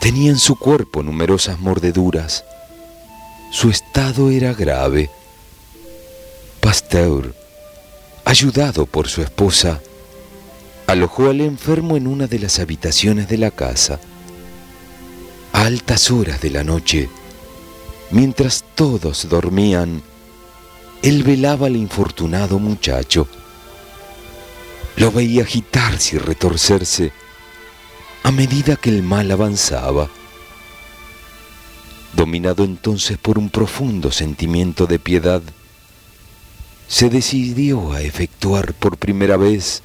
[0.05, 2.45] Tenía en su cuerpo numerosas mordeduras.
[3.49, 5.09] Su estado era grave.
[6.59, 7.33] Pasteur,
[8.23, 9.81] ayudado por su esposa,
[10.85, 13.99] alojó al enfermo en una de las habitaciones de la casa.
[15.53, 17.09] A altas horas de la noche,
[18.11, 20.03] mientras todos dormían,
[21.01, 23.27] él velaba al infortunado muchacho.
[24.97, 27.11] Lo veía agitarse y retorcerse
[28.23, 30.09] a medida que el mal avanzaba.
[32.13, 35.43] Dominado entonces por un profundo sentimiento de piedad,
[36.87, 39.83] se decidió a efectuar por primera vez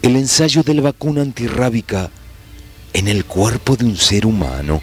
[0.00, 2.10] el ensayo de la vacuna antirrábica
[2.92, 4.80] en el cuerpo de un ser humano.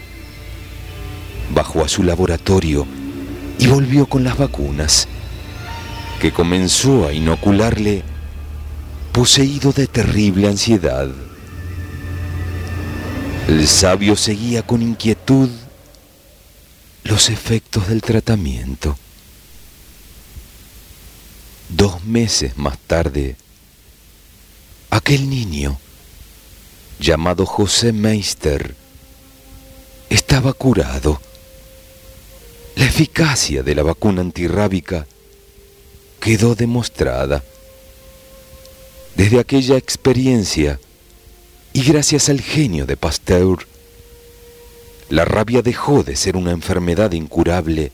[1.52, 2.86] Bajó a su laboratorio
[3.58, 5.08] y volvió con las vacunas,
[6.20, 8.04] que comenzó a inocularle
[9.16, 11.08] poseído de terrible ansiedad.
[13.48, 15.48] El sabio seguía con inquietud
[17.02, 18.98] los efectos del tratamiento.
[21.70, 23.36] Dos meses más tarde,
[24.90, 25.78] aquel niño,
[27.00, 28.76] llamado José Meister,
[30.10, 31.22] estaba curado.
[32.74, 35.06] La eficacia de la vacuna antirrábica
[36.20, 37.42] quedó demostrada.
[39.16, 40.78] Desde aquella experiencia,
[41.72, 43.66] y gracias al genio de Pasteur,
[45.08, 47.92] la rabia dejó de ser una enfermedad incurable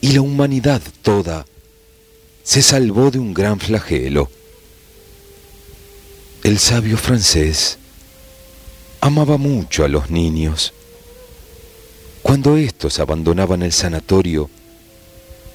[0.00, 1.46] y la humanidad toda
[2.42, 4.28] se salvó de un gran flagelo.
[6.42, 7.78] El sabio francés
[9.00, 10.72] amaba mucho a los niños.
[12.22, 14.50] Cuando éstos abandonaban el sanatorio,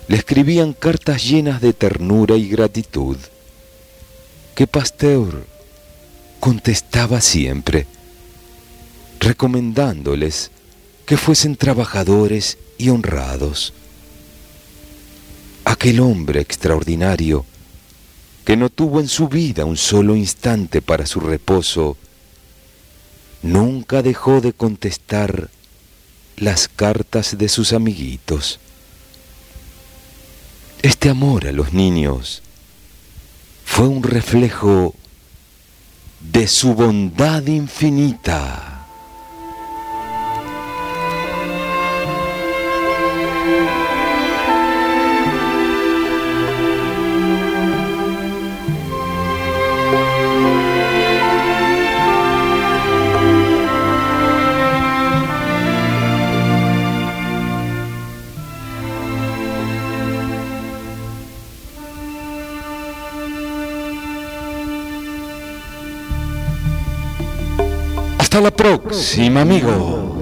[0.07, 3.18] le escribían cartas llenas de ternura y gratitud
[4.56, 5.47] que Pasteur
[6.39, 7.88] contestaba siempre,
[9.20, 10.51] recomendándoles
[11.06, 13.74] que fuesen trabajadores y honrados.
[15.66, 17.45] Aquel hombre extraordinario,
[18.45, 21.97] que no tuvo en su vida un solo instante para su reposo,
[23.41, 25.49] nunca dejó de contestar
[26.38, 28.60] las cartas de sus amiguitos.
[30.82, 32.43] Este amor a los niños
[33.76, 34.93] fue un reflejo
[36.19, 38.72] de su bondad infinita.
[68.44, 70.12] La próxima, amigos.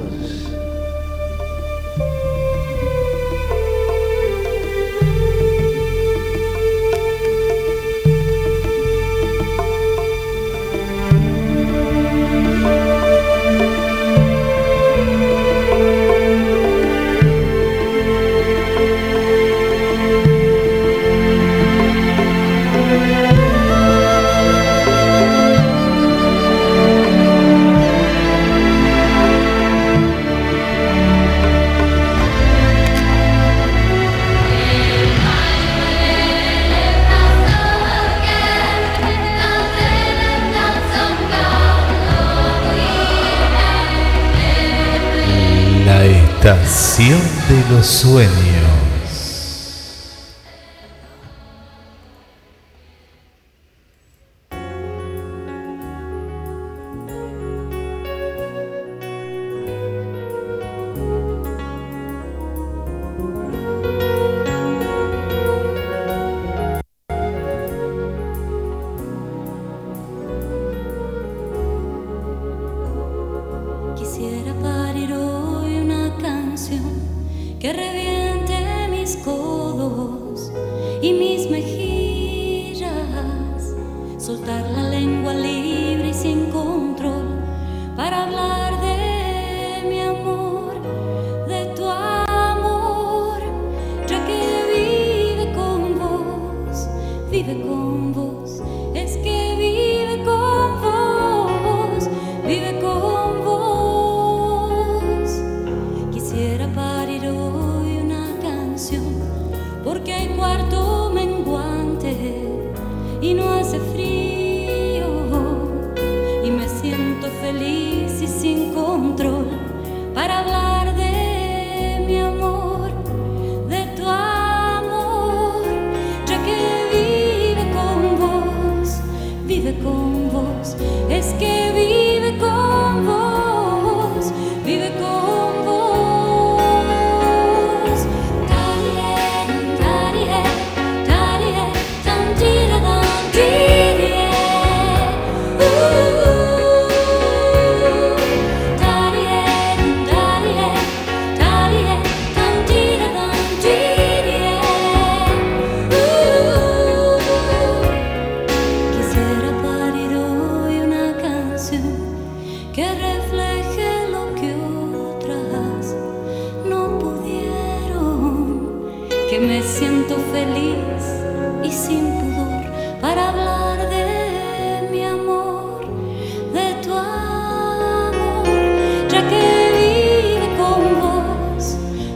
[46.44, 48.51] De los sueños.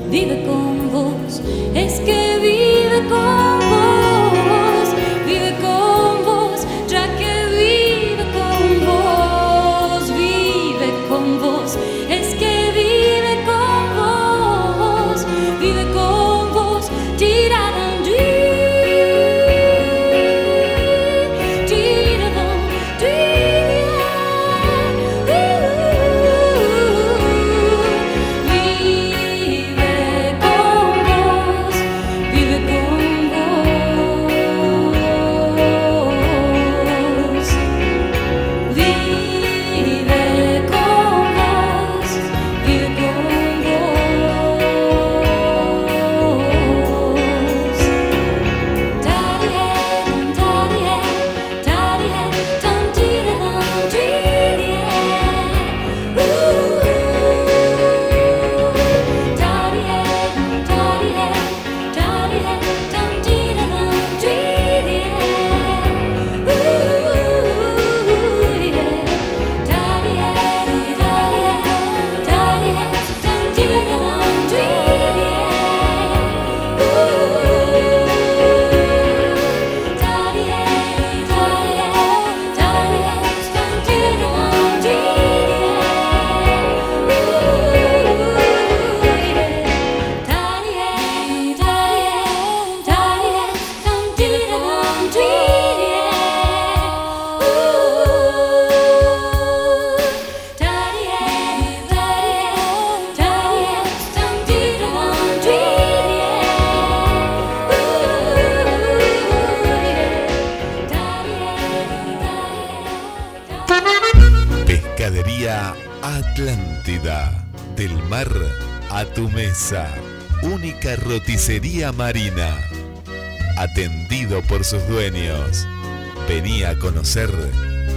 [0.10, 1.42] vive con vos,
[1.74, 3.45] es que vive con vos.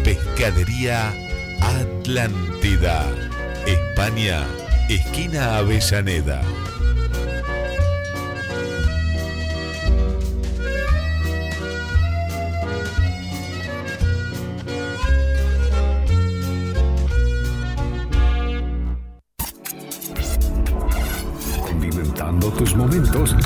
[0.04, 1.14] Pescadería
[1.62, 3.06] Atlántida.
[3.66, 4.46] España,
[4.90, 6.42] esquina Avellaneda.
[22.58, 23.36] Tus momentos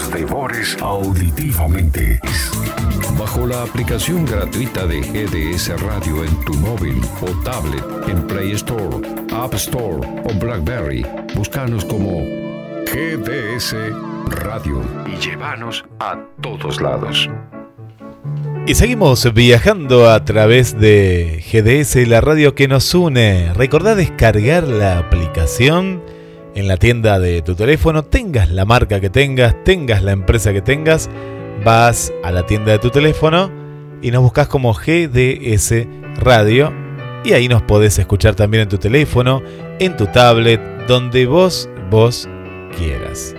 [0.00, 2.20] los devores auditivamente.
[3.18, 8.96] Bajo la aplicación gratuita de GDS Radio en tu móvil o tablet en Play Store,
[9.32, 12.20] App Store o Blackberry, búscanos como
[12.86, 13.74] GDS
[14.26, 17.28] Radio y llévanos a todos lados.
[18.66, 23.52] Y seguimos viajando a través de GDS, la radio que nos une.
[23.54, 26.02] Recordá descargar la aplicación
[26.54, 30.62] en la tienda de tu teléfono, tengas la marca que tengas, tengas la empresa que
[30.62, 31.08] tengas,
[31.64, 33.50] vas a la tienda de tu teléfono
[34.02, 35.86] y nos buscas como GDS
[36.16, 36.72] Radio
[37.24, 39.42] y ahí nos podés escuchar también en tu teléfono,
[39.78, 42.28] en tu tablet, donde vos, vos
[42.76, 43.34] quieras.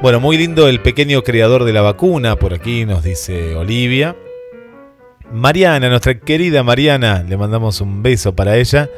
[0.00, 4.16] Bueno, muy lindo el pequeño creador de la vacuna, por aquí nos dice Olivia.
[5.32, 8.88] Mariana, nuestra querida Mariana, le mandamos un beso para ella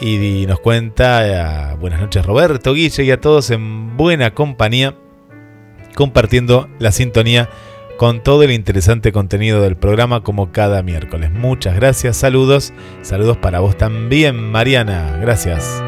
[0.00, 4.94] y nos cuenta, eh, buenas noches Roberto, Guille y a todos en buena compañía,
[5.94, 7.48] compartiendo la sintonía
[7.96, 11.32] con todo el interesante contenido del programa como cada miércoles.
[11.32, 12.72] Muchas gracias, saludos,
[13.02, 15.82] saludos para vos también Mariana, gracias.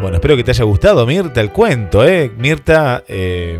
[0.00, 2.30] Bueno, espero que te haya gustado Mirta el cuento, ¿eh?
[2.38, 3.58] Mirta, eh,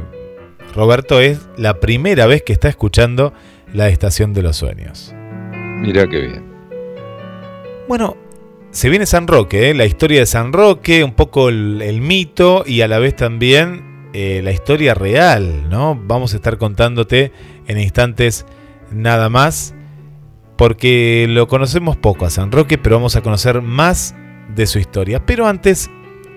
[0.74, 3.32] Roberto es la primera vez que está escuchando
[3.72, 5.12] la Estación de los Sueños.
[5.80, 6.44] Mira qué bien.
[7.88, 8.16] Bueno,
[8.76, 9.74] se viene San Roque, ¿eh?
[9.74, 14.42] la historia de San Roque, un poco el, mito y a la vez también eh,
[14.44, 15.98] la historia real, ¿no?
[15.98, 17.32] Vamos a estar contándote
[17.68, 18.44] en instantes
[18.90, 19.74] nada más,
[20.58, 24.14] porque lo conocemos poco a San Roque, pero vamos a conocer más
[24.54, 25.24] de su historia.
[25.24, 25.90] Pero antes,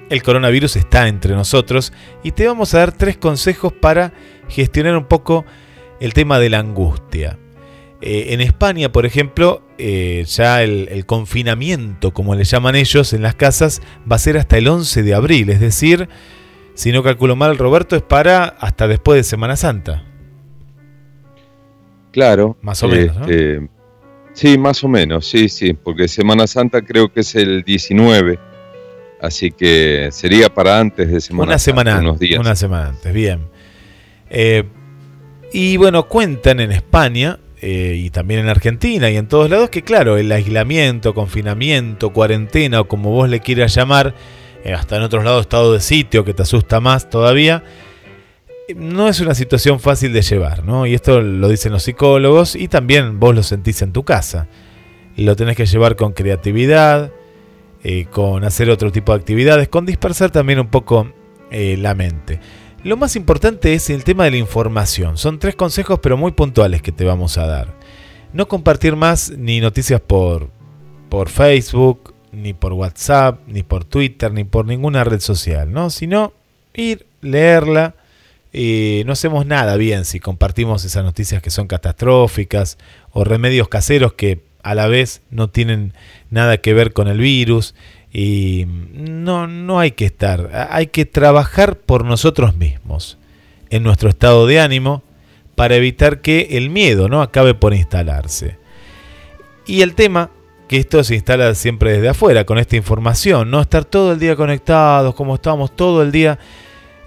[0.10, 1.92] el coronavirus está entre nosotros
[2.24, 4.14] y te vamos a dar tres consejos para
[4.48, 5.46] gestionar un poco
[6.00, 7.38] el tema de la angustia.
[8.02, 13.22] Eh, en España, por ejemplo, eh, ya el, el, confinamiento, como le llaman ellos, en
[13.22, 15.50] las casas va a ser hasta el 11 de abril.
[15.50, 16.08] Es decir,
[16.76, 20.06] si no calculo mal, Roberto, es para hasta después de Semana Santa.
[22.12, 22.58] Claro.
[22.62, 23.18] Más o menos.
[23.18, 23.70] Este, ¿no?
[24.34, 28.40] Sí, más o menos, sí, sí, porque Semana Santa creo que es el 19.
[29.22, 31.82] Así que sería para antes de Semana una Santa.
[31.82, 32.40] Semana, unos días.
[32.40, 33.50] Una semana antes, bien.
[34.30, 34.64] Eh,
[35.52, 39.82] y bueno, cuentan en España eh, y también en Argentina y en todos lados que
[39.82, 44.16] claro, el aislamiento, confinamiento, cuarentena o como vos le quieras llamar,
[44.64, 47.64] eh, hasta en otros lados estado de sitio que te asusta más todavía,
[48.76, 50.86] no es una situación fácil de llevar, ¿no?
[50.86, 54.48] Y esto lo dicen los psicólogos y también vos lo sentís en tu casa.
[55.16, 57.12] Lo tenés que llevar con creatividad,
[57.84, 61.12] eh, con hacer otro tipo de actividades, con dispersar también un poco
[61.52, 62.40] eh, la mente.
[62.84, 65.18] Lo más importante es el tema de la información.
[65.18, 67.76] Son tres consejos pero muy puntuales que te vamos a dar.
[68.32, 70.50] No compartir más ni noticias por,
[71.10, 75.90] por Facebook, ni por WhatsApp, ni por Twitter, ni por ninguna red social, ¿no?
[75.90, 76.32] Sino
[76.74, 77.96] ir, leerla.
[78.54, 82.78] Y no hacemos nada bien si compartimos esas noticias que son catastróficas
[83.12, 85.94] o remedios caseros que a la vez no tienen
[86.30, 87.76] nada que ver con el virus
[88.12, 93.18] y no, no hay que estar, hay que trabajar por nosotros mismos,
[93.70, 95.04] en nuestro estado de ánimo,
[95.56, 98.58] para evitar que el miedo no acabe por instalarse.
[99.68, 100.32] Y el tema,
[100.68, 104.36] que esto se instala siempre desde afuera, con esta información, no estar todo el día
[104.36, 106.40] conectados, como estamos todo el día.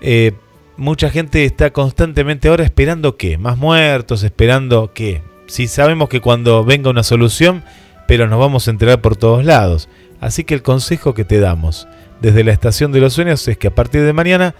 [0.00, 0.32] Eh,
[0.76, 5.22] mucha gente está constantemente ahora esperando qué, más muertos, esperando qué.
[5.46, 7.64] Si sabemos que cuando venga una solución,
[8.06, 9.88] pero nos vamos a enterar por todos lados.
[10.22, 11.88] Así que el consejo que te damos
[12.20, 14.54] desde la estación de los sueños es que a partir de mañana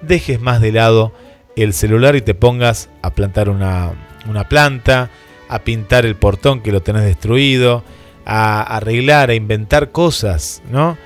[0.00, 1.12] dejes más de lado
[1.56, 3.90] el celular y te pongas a plantar una,
[4.28, 5.10] una planta,
[5.48, 7.82] a pintar el portón que lo tenés destruido,
[8.24, 10.96] a arreglar, a inventar cosas, ¿no?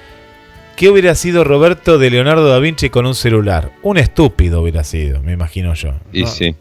[0.76, 3.72] ¿Qué hubiera sido Roberto de Leonardo da Vinci con un celular?
[3.82, 5.94] Un estúpido hubiera sido, me imagino yo.
[6.12, 6.28] Y ¿no?
[6.28, 6.54] sí.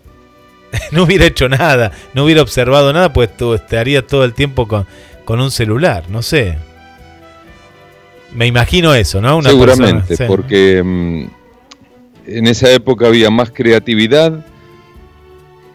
[0.92, 4.88] no hubiera hecho nada, no hubiera observado nada, pues tú estaría todo el tiempo con,
[5.26, 6.71] con un celular, no sé.
[8.36, 9.38] Me imagino eso, ¿no?
[9.38, 10.24] Una Seguramente, persona, sí.
[10.28, 11.24] porque mmm,
[12.28, 14.46] en esa época había más creatividad,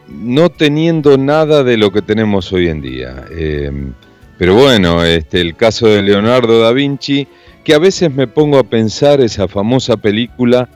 [0.09, 3.25] no teniendo nada de lo que tenemos hoy en día.
[3.31, 3.71] Eh,
[4.39, 7.27] Pero bueno, este, el caso de Leonardo da Vinci,
[7.65, 10.69] que a veces me pongo a pensar esa famosa película,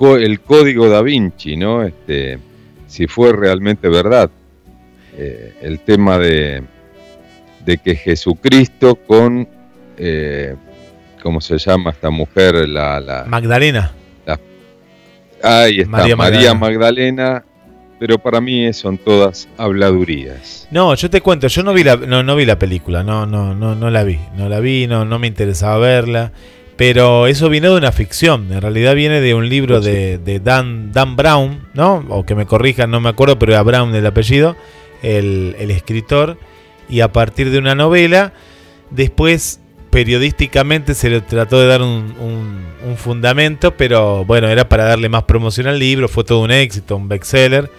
[0.00, 1.82] El Código da Vinci, ¿no?
[1.82, 2.38] Este,
[2.86, 4.30] si fue realmente verdad.
[5.16, 6.62] Eh, el tema de,
[7.66, 9.48] de que Jesucristo con,
[9.96, 10.54] eh,
[11.22, 12.68] ¿cómo se llama esta mujer?
[12.68, 13.92] La, Magdalena.
[15.42, 17.44] ahí está, María Magdalena
[17.98, 20.68] pero para mí son todas habladurías.
[20.70, 23.74] No, yo te cuento, yo no vi la, no, vi la película, no, no, no,
[23.74, 26.32] no la vi, no la vi, no, no me interesaba verla,
[26.76, 30.92] pero eso viene de una ficción, en realidad viene de un libro de, de, Dan,
[30.92, 32.04] Dan Brown, ¿no?
[32.08, 34.56] O que me corrijan, no me acuerdo, pero era Brown el apellido,
[35.02, 36.38] el, el escritor,
[36.88, 38.32] y a partir de una novela,
[38.90, 39.60] después
[39.90, 42.14] periodísticamente se le trató de dar un,
[42.84, 46.96] un, fundamento, pero bueno, era para darle más promoción al libro, fue todo un éxito,
[46.96, 47.70] un bestseller.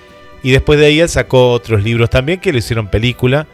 [0.41, 3.47] Y después de ahí él sacó otros libros también que le hicieron película,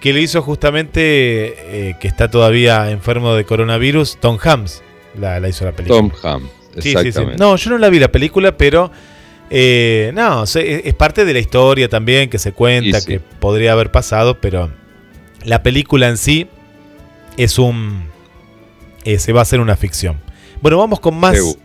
[0.00, 4.82] que le hizo justamente, eh, que está todavía enfermo de coronavirus, Tom Hanks.
[5.18, 6.00] La, hizo la película.
[6.00, 7.36] Tom Hanks, exactamente.
[7.38, 8.90] No, yo no la vi la película, pero
[9.50, 14.40] eh, no, es parte de la historia también que se cuenta, que podría haber pasado,
[14.40, 14.70] pero
[15.44, 16.46] la película en sí
[17.44, 18.04] es un.
[19.04, 20.20] Eh, se va a hacer una ficción.
[20.60, 21.58] Bueno, vamos con más,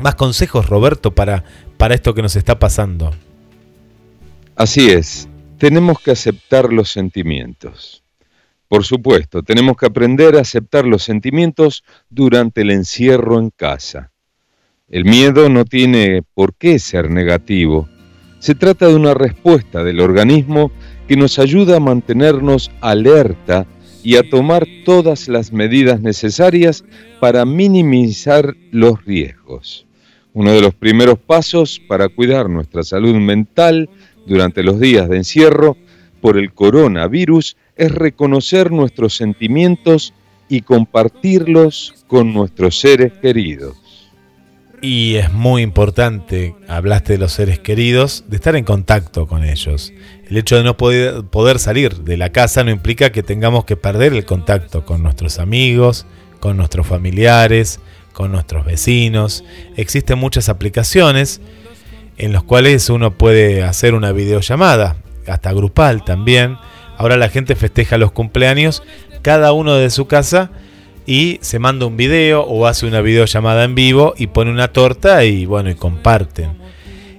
[0.00, 1.42] más consejos, Roberto, para,
[1.76, 3.12] para esto que nos está pasando.
[4.54, 5.28] Así es,
[5.58, 8.04] tenemos que aceptar los sentimientos.
[8.68, 14.12] Por supuesto, tenemos que aprender a aceptar los sentimientos durante el encierro en casa.
[14.88, 17.88] El miedo no tiene por qué ser negativo.
[18.38, 20.70] Se trata de una respuesta del organismo
[21.08, 23.66] que nos ayuda a mantenernos alerta
[24.04, 26.84] y a tomar todas las medidas necesarias
[27.18, 29.86] para minimizar los riesgos.
[30.34, 33.88] Uno de los primeros pasos para cuidar nuestra salud mental
[34.26, 35.76] durante los días de encierro
[36.20, 40.12] por el coronavirus es reconocer nuestros sentimientos
[40.48, 43.76] y compartirlos con nuestros seres queridos.
[44.82, 49.94] Y es muy importante, hablaste de los seres queridos, de estar en contacto con ellos.
[50.28, 53.76] El hecho de no poder, poder salir de la casa no implica que tengamos que
[53.76, 56.06] perder el contacto con nuestros amigos,
[56.40, 57.80] con nuestros familiares,
[58.12, 59.44] con nuestros vecinos.
[59.76, 61.40] Existen muchas aplicaciones
[62.16, 64.96] en las cuales uno puede hacer una videollamada,
[65.26, 66.56] hasta grupal también.
[66.96, 68.82] Ahora la gente festeja los cumpleaños,
[69.22, 70.50] cada uno de su casa
[71.06, 75.24] y se manda un video o hace una videollamada en vivo y pone una torta
[75.24, 76.63] y bueno, y comparten.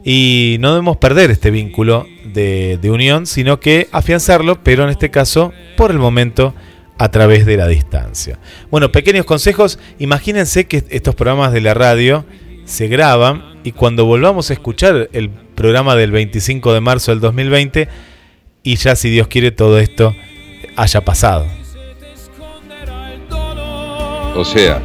[0.06, 5.52] Y no debemos perder este vínculo de, unión, sino que afianzarlo, pero en este caso,
[5.76, 6.54] por el momento,
[6.98, 8.40] a través de la distancia.
[8.72, 12.24] Bueno, pequeños consejos, imagínense que estos programas de la radio
[12.64, 17.90] se graban y cuando volvamos a escuchar el programa del 25 de marzo del 2020,
[18.64, 20.16] y ya si Dios quiere todo esto
[20.78, 21.46] haya pasado
[24.36, 24.82] o sea,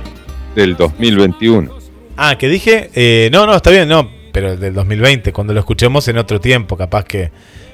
[0.54, 1.72] del 2021.
[2.16, 6.06] Ah, que dije, eh, no, no, está bien, no, pero del 2020, cuando lo escuchemos
[6.08, 7.30] en otro tiempo, capaz que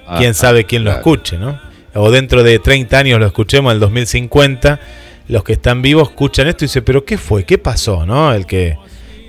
[0.07, 1.61] ah, quién sabe quién lo escuche, ¿no?
[1.95, 4.81] O dentro de 30 años lo escuchemos, en el 2050,
[5.29, 7.45] los que están vivos escuchan esto y dicen, pero ¿qué fue?
[7.45, 8.07] ¿Qué pasó?
[8.07, 8.33] ¿No?
[8.33, 8.77] El que,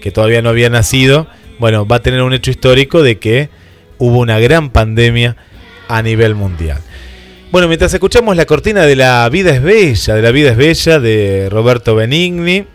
[0.01, 1.27] que todavía no había nacido,
[1.59, 3.49] bueno, va a tener un hecho histórico de que
[3.97, 5.37] hubo una gran pandemia
[5.87, 6.79] a nivel mundial.
[7.51, 10.99] Bueno, mientras escuchamos la cortina de La vida es bella, de La vida es bella,
[10.99, 12.65] de Roberto Benigni,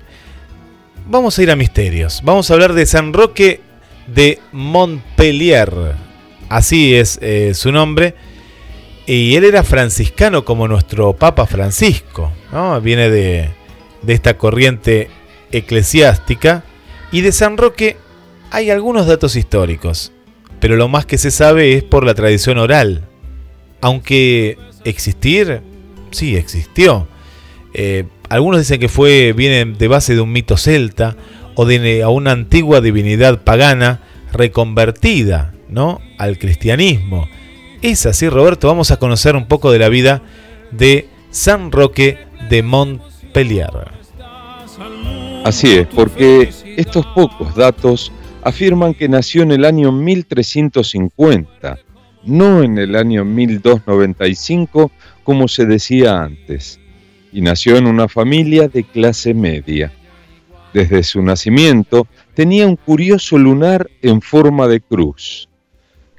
[1.06, 2.22] vamos a ir a misterios.
[2.24, 3.60] Vamos a hablar de San Roque
[4.06, 5.94] de Montpellier.
[6.48, 8.14] Así es eh, su nombre.
[9.06, 12.32] Y él era franciscano como nuestro Papa Francisco.
[12.82, 13.50] Viene de,
[14.02, 15.08] de esta corriente
[15.50, 16.64] eclesiástica.
[17.10, 17.96] Y de San Roque
[18.50, 20.12] hay algunos datos históricos.
[20.60, 23.08] Pero lo más que se sabe es por la tradición oral
[23.82, 25.60] aunque existir,
[26.12, 27.06] sí existió.
[27.74, 31.16] Eh, algunos dicen que fue viene de base de un mito celta
[31.54, 34.00] o de una antigua divinidad pagana
[34.32, 36.00] reconvertida, ¿no?
[36.18, 37.28] al cristianismo.
[37.82, 40.22] Es así, Roberto, vamos a conocer un poco de la vida
[40.70, 43.90] de San Roque de Montpellier.
[45.44, 51.78] Así es, porque estos pocos datos afirman que nació en el año 1350
[52.24, 54.92] no en el año 1295
[55.24, 56.80] como se decía antes,
[57.32, 59.92] y nació en una familia de clase media.
[60.72, 65.48] Desde su nacimiento tenía un curioso lunar en forma de cruz,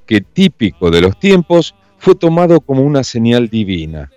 [0.06, 4.12] que típico de los tiempos fue tomado como una señal divina.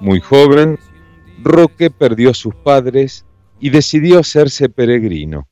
[0.00, 0.78] Muy joven,
[1.42, 3.24] Roque perdió a sus padres
[3.60, 5.48] y decidió hacerse peregrino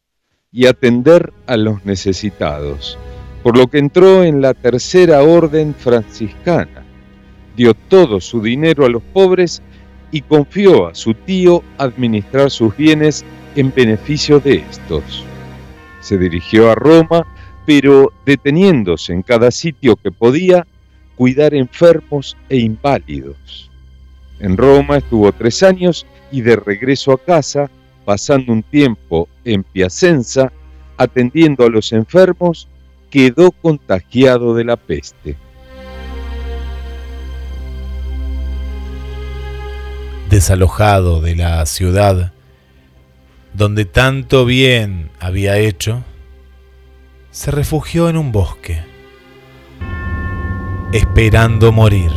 [0.53, 2.99] y atender a los necesitados
[3.45, 6.83] por lo que entró en la tercera orden franciscana,
[7.55, 9.63] dio todo su dinero a los pobres
[10.11, 13.23] y confió a su tío administrar sus bienes
[13.57, 15.25] en beneficio de estos.
[16.01, 17.27] Se dirigió a Roma,
[17.67, 20.67] pero deteniéndose en cada sitio que podía,
[21.17, 23.71] cuidar enfermos e inválidos.
[24.41, 27.71] En Roma estuvo tres años y de regreso a casa,
[28.05, 30.53] pasando un tiempo en Piacenza,
[30.97, 32.69] atendiendo a los enfermos,
[33.11, 35.37] quedó contagiado de la peste.
[40.29, 42.33] Desalojado de la ciudad
[43.55, 46.03] donde tanto bien había hecho,
[47.31, 48.83] se refugió en un bosque,
[50.93, 52.11] esperando morir.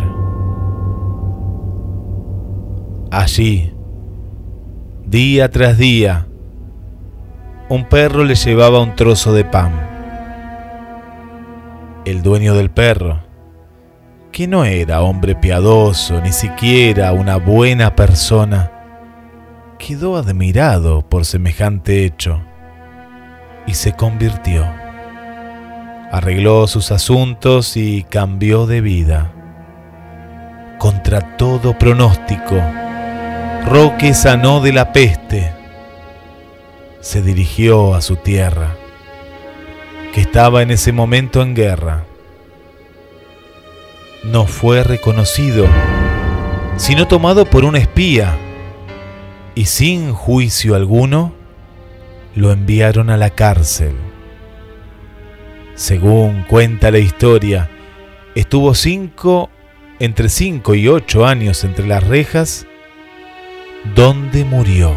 [3.11, 3.71] Allí,
[5.05, 6.27] día tras día,
[7.69, 9.71] un perro le llevaba un trozo de pan.
[12.03, 13.19] El dueño del perro,
[14.31, 18.71] que no era hombre piadoso, ni siquiera una buena persona,
[19.77, 22.41] quedó admirado por semejante hecho
[23.65, 24.65] y se convirtió.
[26.11, 29.33] Arregló sus asuntos y cambió de vida.
[30.79, 32.61] Contra todo pronóstico,
[33.65, 35.57] Roque sanó de la peste
[37.07, 38.75] se dirigió a su tierra,
[40.13, 42.03] que estaba en ese momento en guerra.
[44.23, 45.65] No fue reconocido,
[46.75, 48.37] sino tomado por un espía,
[49.57, 51.33] y sin juicio alguno
[52.35, 53.93] lo enviaron a la cárcel.
[55.73, 57.67] Según cuenta la historia,
[58.35, 59.49] estuvo cinco,
[59.97, 62.67] entre cinco y ocho años entre las rejas,
[63.95, 64.93] donde murió.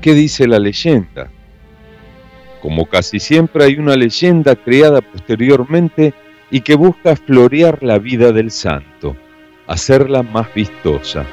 [0.00, 1.30] qué dice la leyenda.
[2.62, 6.14] Como casi siempre hay una leyenda creada posteriormente
[6.50, 9.16] y que busca florear la vida del santo,
[9.66, 11.24] hacerla más vistosa.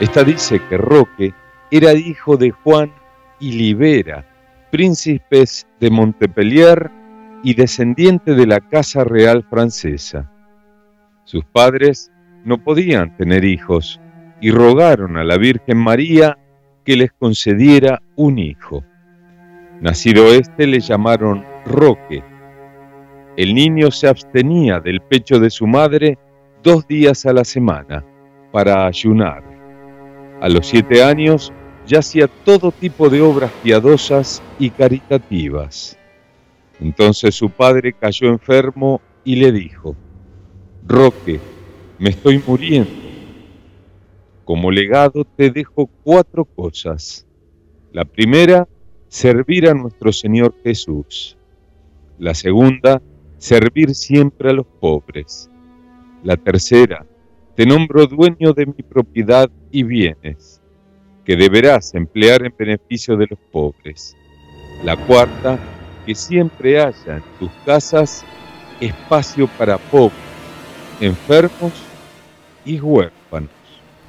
[0.00, 1.32] Esta dice que Roque
[1.70, 2.92] era hijo de Juan
[3.38, 4.24] y Libera,
[4.70, 6.90] príncipes de Montpellier
[7.42, 10.30] y descendiente de la Casa Real francesa.
[11.24, 12.10] Sus padres
[12.44, 14.00] no podían tener hijos
[14.40, 16.38] y rogaron a la Virgen María
[16.84, 18.84] que les concediera un hijo.
[19.80, 22.22] Nacido éste le llamaron Roque.
[23.36, 26.18] El niño se abstenía del pecho de su madre
[26.64, 28.04] dos días a la semana
[28.50, 29.44] para ayunar.
[30.40, 31.52] A los siete años
[31.86, 35.96] ya hacía todo tipo de obras piadosas y caritativas.
[36.80, 39.94] Entonces su padre cayó enfermo y le dijo,
[40.84, 41.38] Roque,
[42.00, 43.04] me estoy muriendo
[44.44, 47.26] como legado te dejo cuatro cosas.
[47.92, 48.68] La primera,
[49.08, 51.36] servir a nuestro Señor Jesús.
[52.18, 53.02] La segunda,
[53.38, 55.50] servir siempre a los pobres.
[56.24, 57.04] La tercera,
[57.54, 60.62] te nombro dueño de mi propiedad y bienes,
[61.22, 64.16] que deberás emplear en beneficio de los pobres.
[64.82, 65.58] La cuarta,
[66.06, 68.24] que siempre haya en tus casas
[68.80, 70.16] espacio para pobres,
[70.98, 71.74] enfermos
[72.64, 73.50] y huérfanos.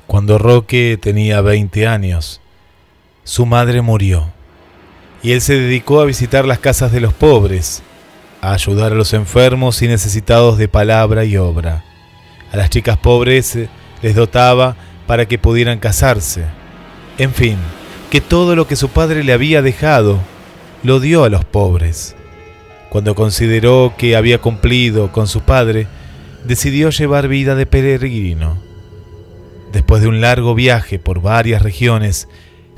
[0.08, 2.40] Cuando Roque tenía 20 años,
[3.26, 4.32] su madre murió
[5.22, 7.84] y él se dedicó a visitar las casas de los pobres,
[8.40, 11.84] a ayudar a los enfermos y necesitados de palabra y obra.
[12.56, 13.68] A las chicas pobres eh,
[14.02, 14.78] les dotaba
[15.08, 16.46] para que pudieran casarse.
[17.18, 17.58] En fin,
[18.10, 20.20] que todo lo que su padre le había dejado
[20.82, 22.16] lo dio a los pobres.
[22.90, 25.88] Cuando consideró que había cumplido con su padre,
[26.46, 28.64] decidió llevar vida de peregrino
[29.74, 32.30] Después de un largo viaje por varias regiones,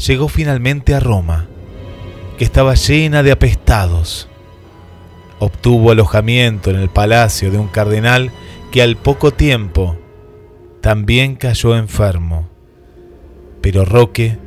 [0.03, 1.45] llegó finalmente a Roma,
[2.39, 4.27] que estaba llena de apestados.
[5.37, 8.31] Obtuvo alojamiento en el palacio de un cardenal
[8.77, 9.97] que al poco tiempo
[10.81, 12.47] también cayó enfermo.
[13.59, 14.37] Pero Roque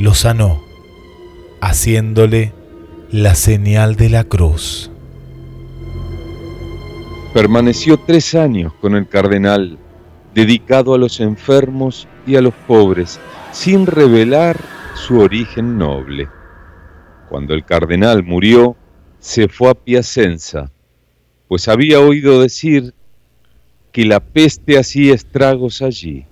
[0.00, 0.60] lo sanó,
[1.60, 2.52] haciéndole
[3.12, 4.90] la señal de la cruz.
[7.32, 9.78] Permaneció tres años con el cardenal
[10.34, 13.20] dedicado a los enfermos y a los pobres,
[13.52, 14.58] sin revelar
[14.96, 16.28] su origen noble.
[17.28, 18.74] Cuando el cardenal murió,
[19.20, 20.72] se fue a Piacenza,
[21.46, 22.92] pues había oído decir
[23.94, 26.24] que la peste hacía estragos allí.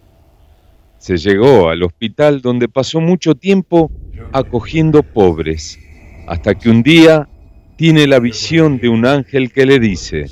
[0.98, 3.88] Se llegó al hospital donde pasó mucho tiempo
[4.32, 5.78] acogiendo pobres,
[6.26, 7.28] hasta que un día
[7.76, 10.26] tiene la visión de un ángel que le dice,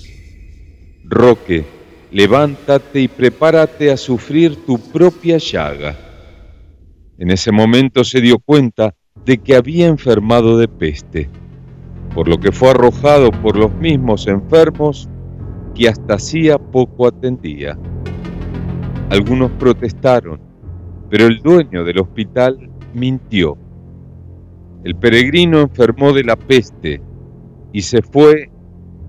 [1.05, 1.65] Roque,
[2.11, 5.97] levántate y prepárate a sufrir tu propia llaga.
[7.17, 11.31] En ese momento se dio cuenta de que había enfermado de peste,
[12.13, 15.09] por lo que fue arrojado por los mismos enfermos
[15.75, 17.79] que hasta hacía poco atendía.
[19.11, 20.41] Algunos protestaron,
[21.09, 23.57] pero el dueño del hospital mintió.
[24.85, 27.03] El peregrino enfermó de la peste
[27.73, 28.51] y se fue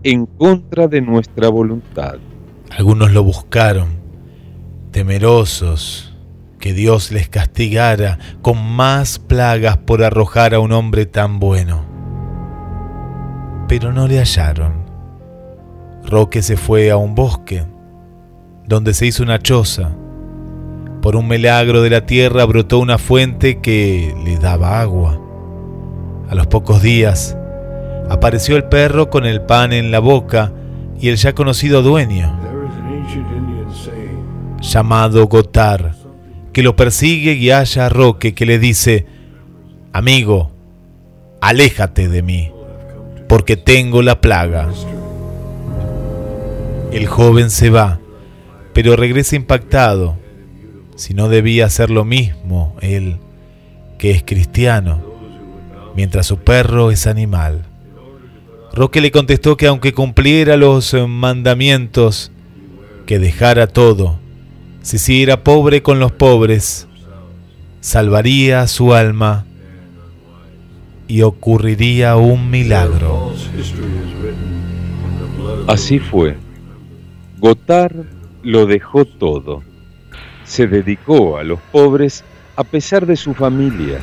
[0.03, 2.15] en contra de nuestra voluntad.
[2.71, 3.89] Algunos lo buscaron,
[4.91, 6.11] temerosos
[6.59, 11.85] que Dios les castigara con más plagas por arrojar a un hombre tan bueno.
[13.67, 14.80] Pero no le hallaron.
[16.11, 17.63] Roque se fue a un bosque,
[18.67, 19.95] donde se hizo una choza.
[21.01, 25.17] Por un milagro de la tierra brotó una fuente que le daba agua.
[26.29, 27.37] A los pocos días
[28.09, 30.51] apareció el perro con el pan en la boca
[30.99, 32.37] y el ya conocido dueño,
[34.59, 35.95] llamado Gotar,
[36.51, 39.05] que lo persigue y halla a Roque que le dice,
[39.93, 40.51] amigo,
[41.39, 42.51] aléjate de mí,
[43.29, 44.67] porque tengo la plaga.
[46.91, 47.99] El joven se va,
[48.73, 50.17] pero regresa impactado,
[50.95, 53.17] si no debía hacer lo mismo él,
[53.97, 55.01] que es cristiano,
[55.95, 57.63] mientras su perro es animal.
[58.73, 62.31] Roque le contestó que aunque cumpliera los mandamientos,
[63.05, 64.19] que dejara todo,
[64.81, 66.87] si si era pobre con los pobres,
[67.79, 69.45] salvaría su alma
[71.07, 73.33] y ocurriría un milagro.
[75.67, 76.37] Así fue.
[77.41, 78.05] Gotard
[78.43, 79.63] lo dejó todo.
[80.43, 82.23] Se dedicó a los pobres
[82.55, 83.97] a pesar de su familia.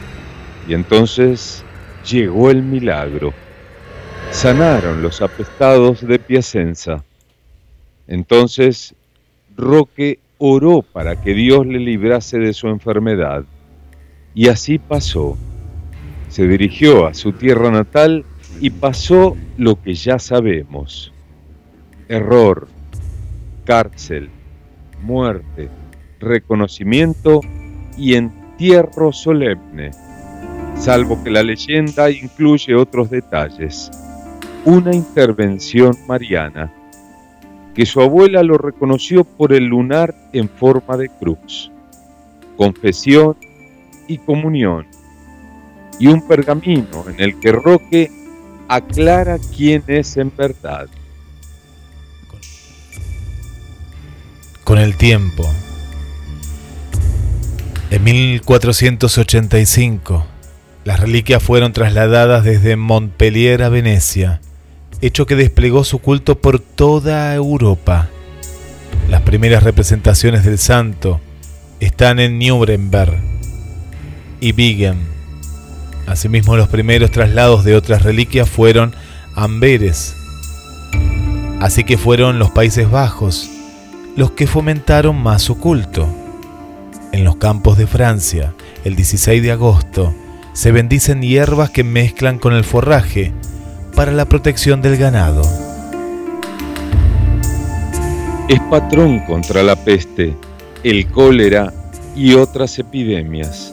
[0.67, 1.65] Y entonces
[2.05, 3.33] llegó el milagro.
[4.33, 7.05] Sanaron los apestados de Piacenza.
[8.09, 8.97] Entonces
[9.57, 13.45] Roque oró para que Dios le librase de su enfermedad.
[14.35, 15.39] Y así pasó.
[16.29, 18.25] Se dirigió a su tierra natal
[18.61, 21.13] y pasó lo que ya sabemos.
[22.09, 22.67] Error,
[23.69, 24.31] cárcel,
[25.03, 25.69] muerte,
[26.21, 27.43] reconocimiento
[27.99, 29.91] y entierro solemne,
[30.75, 33.91] salvo que la leyenda incluye otros detalles.
[34.65, 36.73] Una intervención mariana
[37.75, 41.71] que su abuela lo reconoció por el lunar en forma de cruz,
[42.57, 43.37] confesión
[44.07, 44.87] y comunión,
[45.99, 48.11] y un pergamino en el que Roque
[48.67, 50.89] aclara quién es en verdad.
[54.69, 55.51] Con el tiempo,
[57.91, 60.27] en 1485,
[60.85, 64.43] las reliquias fueron trasladadas desde Montpellier a Venecia
[65.01, 68.11] hecho que desplegó su culto por toda Europa.
[69.09, 71.19] Las primeras representaciones del santo
[71.81, 73.17] están en Nuremberg
[74.39, 74.99] y Bingen.
[76.07, 78.95] Asimismo, los primeros traslados de otras reliquias fueron
[79.35, 80.15] a Amberes.
[81.59, 83.49] Así que fueron los Países Bajos
[84.19, 86.09] los que fomentaron más su culto.
[87.13, 88.53] En los campos de Francia,
[88.83, 90.13] el 16 de agosto,
[90.55, 93.33] se bendicen hierbas que mezclan con el forraje
[93.95, 95.43] para la protección del ganado.
[98.49, 100.37] Es patrón contra la peste,
[100.83, 101.73] el cólera
[102.17, 103.73] y otras epidemias,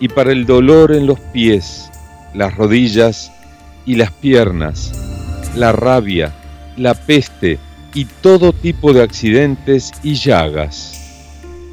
[0.00, 1.90] y para el dolor en los pies,
[2.32, 3.30] las rodillas
[3.84, 4.94] y las piernas,
[5.54, 6.32] la rabia,
[6.78, 7.58] la peste
[7.94, 10.94] y todo tipo de accidentes y llagas.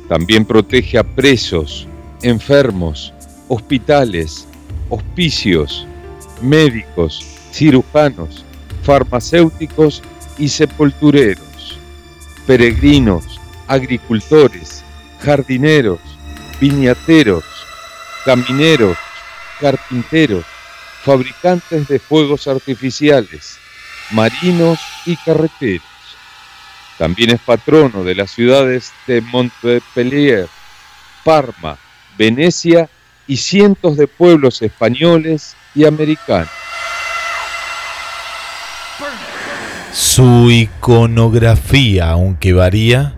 [0.07, 1.87] También protege a presos,
[2.21, 3.13] enfermos,
[3.47, 4.47] hospitales,
[4.89, 5.87] hospicios,
[6.41, 8.43] médicos, cirujanos,
[8.83, 10.01] farmacéuticos
[10.37, 11.79] y sepultureros,
[12.45, 14.83] peregrinos, agricultores,
[15.21, 15.99] jardineros,
[16.59, 17.43] viñateros,
[18.25, 18.97] camineros,
[19.59, 20.45] carpinteros,
[21.03, 23.57] fabricantes de fuegos artificiales,
[24.11, 25.94] marinos y carreteros.
[26.97, 30.47] También es patrono de las ciudades de Montpellier,
[31.23, 31.77] Parma,
[32.17, 32.89] Venecia
[33.27, 36.49] y cientos de pueblos españoles y americanos.
[39.91, 43.15] Su iconografía, aunque varía,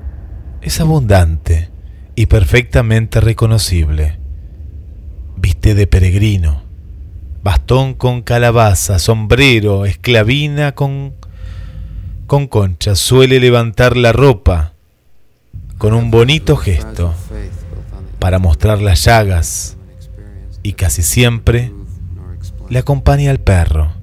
[0.61, 1.69] es abundante
[2.15, 4.19] y perfectamente reconocible.
[5.35, 6.63] Viste de peregrino,
[7.43, 11.15] bastón con calabaza, sombrero, esclavina con,
[12.27, 14.73] con concha, suele levantar la ropa
[15.77, 17.13] con un bonito gesto
[18.19, 19.77] para mostrar las llagas
[20.61, 21.71] y casi siempre
[22.69, 23.93] le acompaña el perro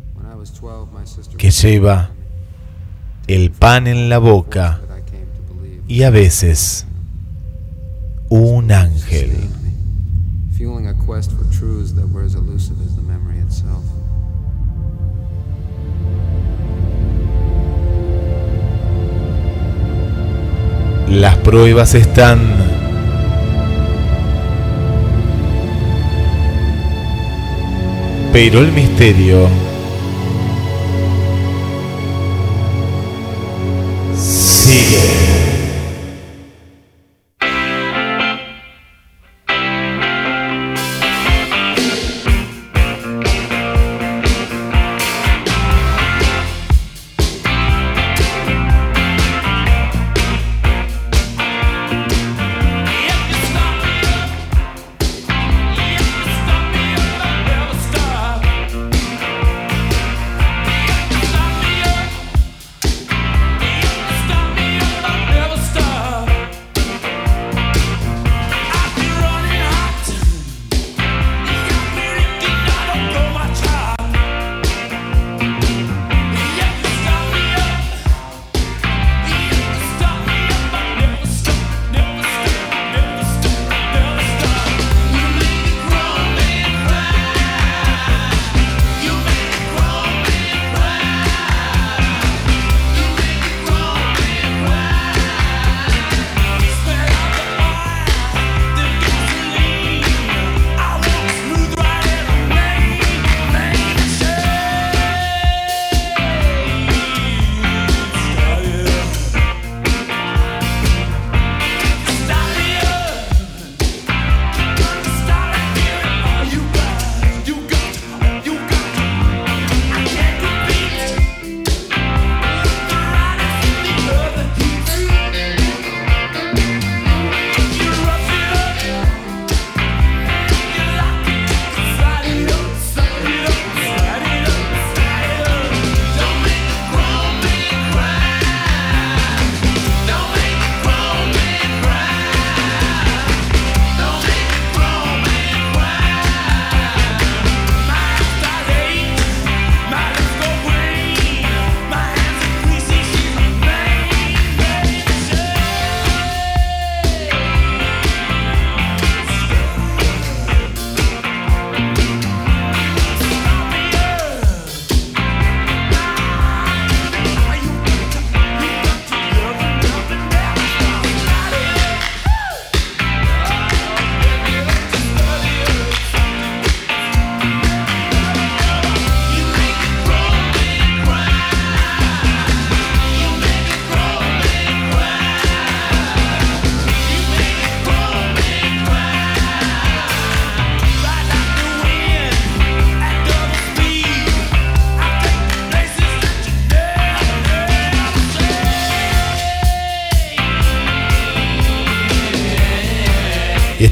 [1.37, 2.11] que lleva
[3.27, 4.81] el pan en la boca
[5.87, 6.87] y a veces
[8.31, 9.51] un ángel.
[21.15, 22.41] Las pruebas están.
[28.33, 29.47] Pero el misterio
[34.17, 35.24] sigue.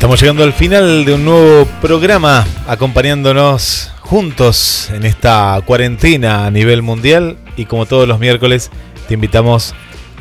[0.03, 6.83] Estamos llegando al final de un nuevo programa, acompañándonos juntos en esta cuarentena a nivel
[6.83, 8.73] mundial y como todos los miércoles
[9.07, 9.77] te invitamos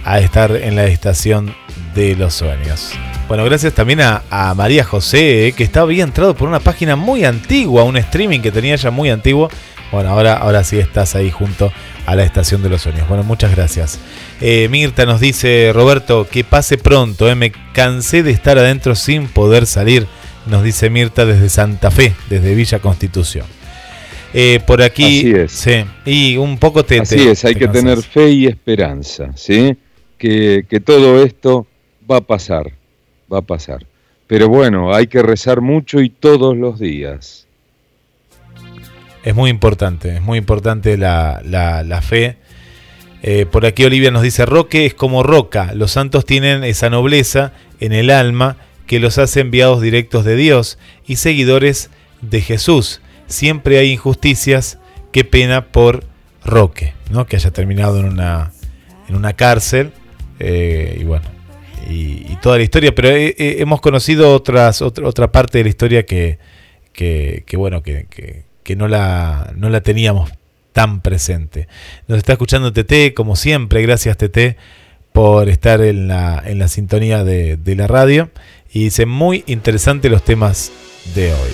[0.06, 1.56] a estar en la estación
[1.95, 2.91] de los sueños.
[3.32, 7.24] Bueno, gracias también a, María José, eh, que estaba había entrado por una página muy
[7.24, 9.49] antigua, un streaming que tenía ya muy antiguo.
[9.90, 11.72] Bueno, ahora, ahora sí estás ahí junto
[12.06, 13.08] a la estación de los sueños.
[13.08, 14.02] Bueno, muchas gracias.
[14.41, 19.30] Eh, Mirta nos dice, Roberto, que pase pronto, eh, me cansé de estar adentro sin
[19.30, 20.08] poder salir,
[20.45, 23.45] nos dice Mirta desde Santa Fe, desde Villa Constitución.
[24.34, 25.52] Eh, por aquí, Así es.
[25.53, 26.99] sí, y un poco te...
[26.99, 29.78] Así es, hay que tener fe y esperanza, ¿sí?
[30.18, 31.66] Que, que todo esto
[32.12, 32.74] va a pasar,
[33.32, 33.86] va a pasar.
[34.28, 37.48] Pero bueno, hay que rezar mucho y todos los días.
[39.24, 42.38] Es muy importante, es muy importante la, la, fe
[43.22, 47.53] eh, por aquí Olivia nos dice, Roque es como roca, los santos tienen esa nobleza
[47.80, 51.91] en el alma que los hace enviados directos de Dios y seguidores
[52.22, 52.99] de Jesús.
[53.28, 54.80] Siempre hay injusticias,
[55.12, 56.03] qué pena por
[56.44, 57.28] Roque, ¿no?
[57.28, 58.52] que haya terminado en una,
[59.08, 59.91] en una cárcel.
[60.40, 61.26] Eh, y bueno,
[61.90, 66.40] y, toda la historia, pero hemos conocido otras, otra, otra parte de la historia que,
[66.94, 68.08] que, bueno, que,
[68.64, 70.32] que, no, la, no la teníamos
[70.74, 71.68] tan presente.
[72.08, 74.58] Nos está escuchando TT, como siempre, gracias TT
[75.12, 78.30] por estar en la, en la sintonía de, la radio.
[78.72, 80.72] Y dice, muy interesante los temas
[81.14, 81.52] de hoy.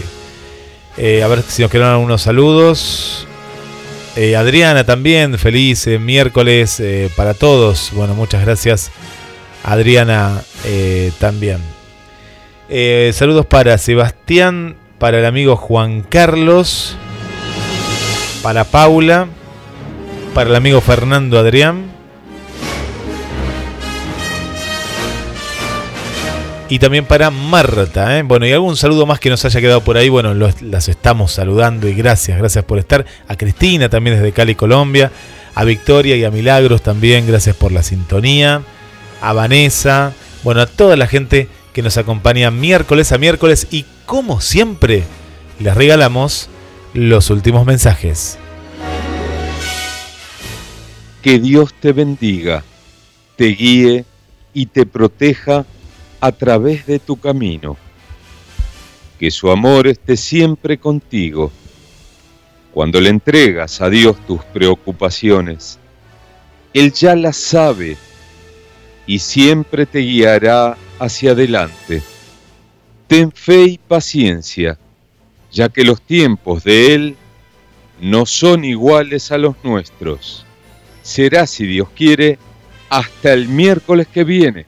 [0.97, 3.27] Eh, a ver si nos quedan algunos saludos.
[4.15, 6.81] Eh, Adriana también, feliz eh, miércoles
[7.15, 7.91] para todos.
[7.93, 8.91] Bueno, muchas gracias
[9.67, 10.41] Adriana
[11.19, 11.59] también.
[13.13, 16.97] saludos para Sebastián, para el amigo Juan Carlos
[18.47, 19.27] para Paula,
[20.33, 21.97] para el amigo Fernando Adrián.
[26.69, 28.17] y también para Marta.
[28.17, 28.23] ¿eh?
[28.23, 30.09] Bueno, y algún saludo más que nos haya quedado por ahí.
[30.09, 33.05] Bueno, las estamos saludando y gracias, gracias por estar.
[33.27, 35.11] A Cristina también desde Cali, Colombia.
[35.55, 38.61] A Victoria y a Milagros también, gracias por la sintonía.
[39.21, 40.13] A Vanessa.
[40.43, 45.03] Bueno, a toda la gente que nos acompaña miércoles a miércoles y como siempre
[45.59, 46.49] les regalamos
[46.93, 48.39] los últimos mensajes.
[51.21, 52.63] Que Dios te bendiga,
[53.35, 54.05] te guíe
[54.53, 55.65] y te proteja
[56.19, 57.77] a través de tu camino.
[59.19, 61.51] Que su amor esté siempre contigo.
[62.73, 65.77] Cuando le entregas a Dios tus preocupaciones,
[66.73, 67.97] Él ya las sabe
[69.07, 72.03] y siempre te guiará hacia adelante.
[73.07, 74.77] Ten fe y paciencia,
[75.51, 77.15] ya que los tiempos de Él
[78.01, 80.45] no son iguales a los nuestros.
[81.01, 82.37] Será, si Dios quiere,
[82.89, 84.65] hasta el miércoles que viene.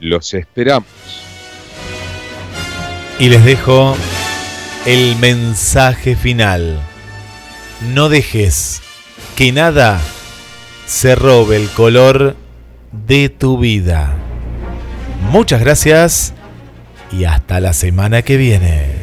[0.00, 0.88] Los esperamos.
[3.20, 3.96] Y les dejo
[4.84, 6.80] el mensaje final.
[7.94, 8.82] No dejes
[9.36, 10.00] que nada
[10.86, 12.34] se robe el color
[12.92, 14.14] de tu vida.
[15.30, 16.34] Muchas gracias
[17.12, 18.99] y hasta la semana que viene.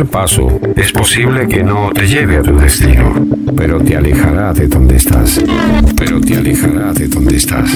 [0.00, 4.66] Primer paso es posible que no te lleve a tu destino, pero te alejará de
[4.66, 5.40] donde estás.
[5.96, 7.70] Pero te alejará de donde estás.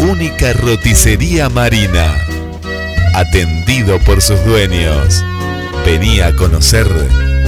[0.00, 2.12] Única roticería marina.
[3.14, 5.24] Atendido por sus dueños.
[5.84, 6.88] Venía a conocer